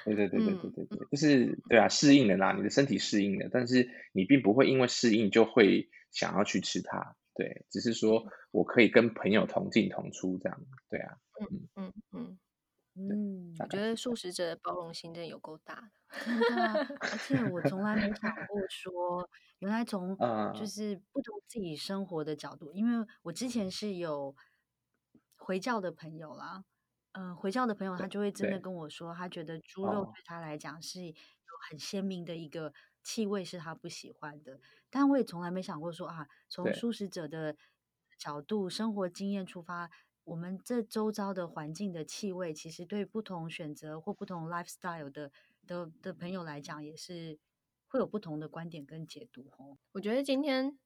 [0.05, 7.17] 对对对对对对对，嗯、就是对啊，适应了啦，你的身体适应了，但是你并不会因为适应就会想要去吃它。
[7.35, 12.39] 对，只是说我可以跟朋友同进同出这样，对啊，嗯嗯嗯
[12.97, 15.91] 嗯，我觉得素食者的包容心真的有够大的，
[16.25, 19.29] 真的， 而且我从来没想过说，
[19.59, 20.17] 原来从
[20.55, 24.37] 就是不同自己生活的角度，因为我之前是有
[25.37, 26.65] 回教的朋友啦，
[27.13, 31.13] 嗯、呃，回教的朋友他就会真的跟我说，他觉得猪肉对他来讲是有
[31.69, 32.73] 很鲜明的一个。
[33.05, 34.59] 气味是他不喜欢的，
[34.91, 37.55] 但我也从来没想过说啊，从素食者的
[38.19, 39.91] 角度、生活经验出发，
[40.25, 45.31] 我们这周遭的环境的气味，其实对不同选择或不同 lifestyle 的
[45.67, 47.39] 的的朋友来讲，也是
[47.87, 49.77] 会有不同的观点跟解读哦。
[49.93, 50.79] 我觉得今天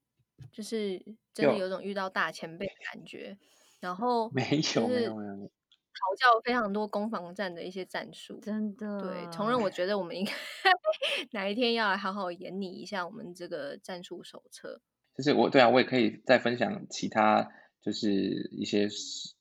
[0.51, 0.99] 就是
[1.33, 3.39] 真的有种遇到大前辈的感觉，
[3.79, 4.43] 然后没
[4.75, 5.51] 有没有没有。
[5.99, 9.01] 调教非常多攻防战的一些战术，真的。
[9.01, 10.33] 对，从人我觉得我们应该
[11.33, 14.81] 哪一天要来好好演拟一下我们这个战术手册。
[15.17, 17.51] 就是我对啊，我也可以再分享其他，
[17.83, 18.89] 就是一些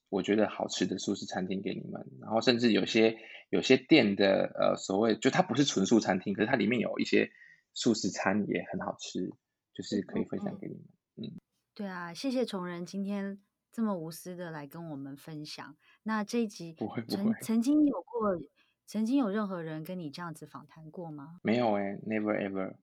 [0.09, 3.15] 我觉得好吃的素食餐厅给你们，然后甚至有些
[3.51, 7.29] 有些店的呃所谓就它不是纯素餐厅，可是它里面有一些
[7.73, 9.29] 素食餐也很好吃，
[9.73, 10.83] 就是可以分享给你们。
[11.17, 11.39] 嗯，嗯
[11.75, 13.39] 对啊，谢谢崇仁今天
[13.72, 15.76] 这么无私的来跟我们分享。
[16.03, 18.39] 那这一集不会不会曾曾经有过，
[18.86, 21.39] 曾经有任何人跟你这样子访谈过吗？
[21.43, 22.76] 没有哎、欸，never ever。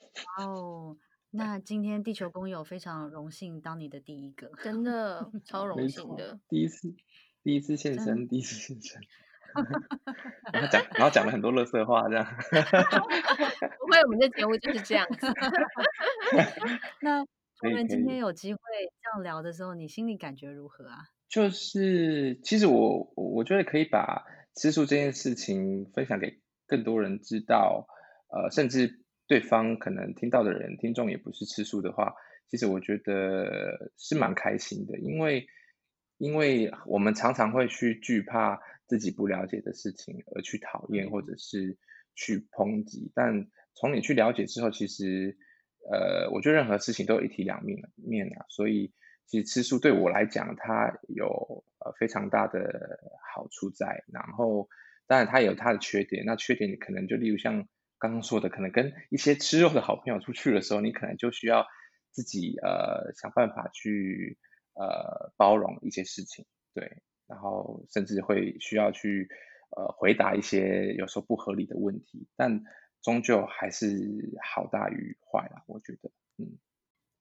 [0.38, 0.96] 哇哦。
[1.30, 6.94] 那今天地球公友非常荣幸当你的第一个，真的 超荣幸的，第一次，
[7.42, 9.02] 第一次现身，第一次现身，
[10.54, 15.26] 然后讲，然后讲了很多乐色话，这样，不会，我们的节目就是这样子。
[17.02, 17.26] 那
[17.62, 18.60] 我们今天有机会
[19.02, 20.98] 这样聊的时候，你心里感觉如何啊？
[21.28, 27.86] 就是，其实我我觉得可以把吃素这件事情分享给更多人知道，
[28.28, 29.02] 呃，甚至。
[29.28, 32.14] 对方可能听到的人，听众也不是吃素的话，
[32.48, 35.48] 其实我觉得是蛮开心的，因为
[36.16, 41.76] 因为我们常常会去惧怕自己不了解的事情而去讨厌或者是
[42.14, 45.36] 去抨击，但从你去了解之后，其实
[45.90, 48.92] 呃，我觉得任何事情都有一体两面面啊，所以
[49.26, 53.00] 其实吃素对我来讲，它有呃非常大的
[53.34, 54.68] 好处在，然后
[55.06, 57.66] 当然它有它的缺点，那缺点可能就例如像。
[57.98, 61.66] 刚刚说的，可能跟一些吃肉的好朋友出去的时候，你可能就需要
[62.10, 64.36] 自己呃想办法去
[64.74, 69.30] 呃包容一些事情，对，然后甚至会需要去
[69.74, 72.60] 呃回答一些有时候不合理的问题，但
[73.06, 76.58] 终究还是好大于坏啦，我觉得，嗯。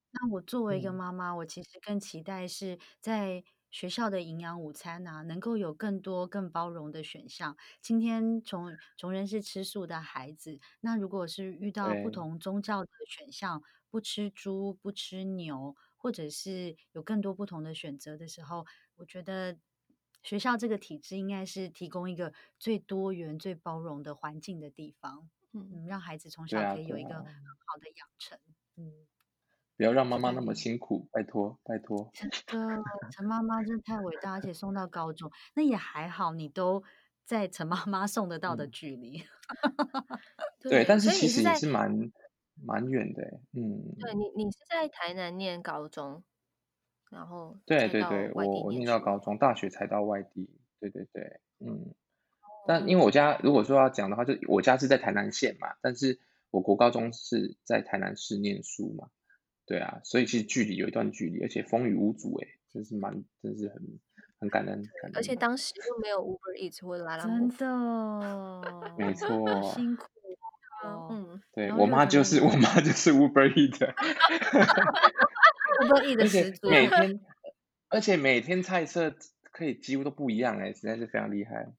[0.09, 3.43] 那我作为一个妈妈，嗯、我其实更期待是在。
[3.71, 7.57] 学校的营养午餐啊，能够有更多更包容的选项。
[7.81, 18.65] 今天崇崇仁是吃素的孩子，那如果是遇到不同宗教的选项，不吃猪、不吃牛，或者是有更多不同的选择的时候，
[18.95, 19.57] 我觉得
[20.23, 28.37] 学校这个体制应该是提供一个最多元、最包容的环境的地方，嗯，让孩子从小可以有一个很好的养成，
[28.77, 28.91] 嗯。
[29.77, 32.09] 不要让妈妈那么辛苦，拜托拜托。
[32.13, 36.81] 真的，陈妈妈真的太伟大，而且送到高中，那也还好，你都
[37.25, 39.19] 在陈妈妈送得到的距离。
[39.19, 39.27] 嗯、
[40.63, 42.09] 对，对，但是其实也是蛮
[42.63, 43.95] 蛮远的，嗯。
[43.99, 46.23] 对你，你是在台南念高中，
[47.11, 50.49] 然后对对对，我我念到高中，大学才到外地。
[50.79, 51.93] 对对对，嗯。
[52.67, 56.19] 但因为我家如果说要讲的话，就我家是在台南县嘛，但是
[56.51, 59.09] 我国高中是在台南市念书嘛。
[59.67, 63.99] 对啊，所以其实距离有一段距离，而且风雨无阻，哎，真是蛮，真是很
[64.39, 64.83] 很感恩。
[65.01, 68.61] 感恩而且当时又没有 Uber Eats 或者拉拉真的，
[68.95, 70.05] 没错，辛苦
[70.83, 71.07] 哦。
[71.09, 73.79] 嗯，对我妈就是我妈就是 Uber Eats。
[75.81, 76.69] Uber Eats 的始祖。
[76.69, 77.19] 每 天，
[77.89, 79.15] 而且每天菜色
[79.51, 81.73] 可以几乎都不一样，哎，实在是非常厉害。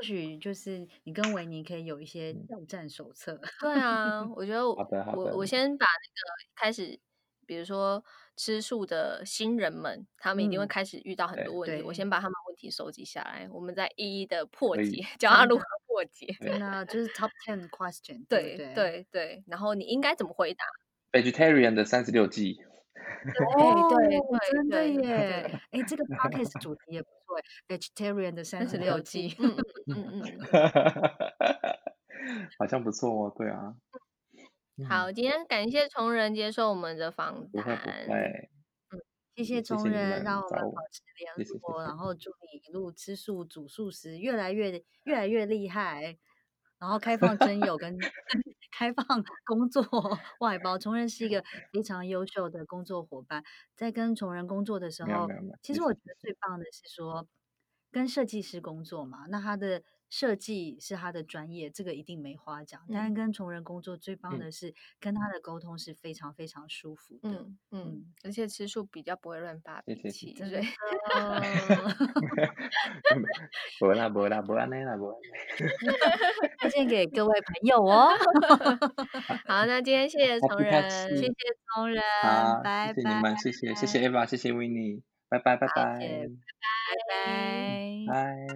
[0.00, 3.38] 或许就是你跟维尼可以有一些挑战手册。
[3.60, 4.74] 对啊，我觉得 我
[5.14, 6.98] 我我先把那个开始。
[7.46, 8.00] 比如说
[8.36, 11.82] 吃素的新人们，他们一定会开始遇到很多问题。
[11.82, 16.32] 嗯、我先把他们问题收集下来，我们再一一的破解， 教他如何 破解。
[16.40, 18.24] 真的就是 top ten question。
[18.28, 20.64] 对对对，对，然然后你应该怎么回答
[21.10, 22.54] ？Vegetarian 的三十六计。
[23.24, 25.60] 对对对，真的耶！
[25.72, 29.34] 哎，这个 podcast 主题也不错，Vegetarian 的三十六计。
[29.38, 29.56] 嗯
[29.86, 30.40] 嗯嗯嗯，
[32.58, 33.76] 好像不错哦，对啊。
[34.88, 37.76] 好，今天感谢崇仁接受我们的访谈。
[38.08, 38.48] 嗯，
[39.36, 46.16] 谢谢崇仁，让我们保持联络，然后祝你一路吃素、煮素食越来越越来越厉害，
[46.80, 47.96] 然后开放征友跟
[48.72, 49.04] 开放
[49.44, 49.84] 工作
[50.40, 50.78] 外包。
[50.78, 53.44] 崇仁是一个 非常优秀的工作伙伴，
[53.76, 55.28] 在跟崇仁工作的时候，
[55.62, 57.26] 其实我觉得最棒的是说
[57.92, 59.82] 跟设计师工作嘛，那他的。
[60.10, 62.82] 设计是他的专业，这个一定没话讲。
[62.92, 67.30] 但是跟崇仁工作最棒的是，跟他的沟通是非常非常舒服的。
[67.30, 70.34] 嗯嗯，而且吃素比较不会乱发脾气。
[70.34, 70.60] 对，
[73.78, 75.14] 不啦不啦不啦那啦不。
[76.60, 78.10] 推荐给各位朋友哦。
[79.46, 81.32] 好，那今天谢谢崇仁，谢谢
[81.74, 82.92] 崇仁，拜拜。
[82.94, 85.98] 谢谢你们，谢谢谢谢 Eva，谢谢 Winnie，拜拜拜拜，拜
[87.08, 87.14] 拜
[88.06, 88.46] 拜拜。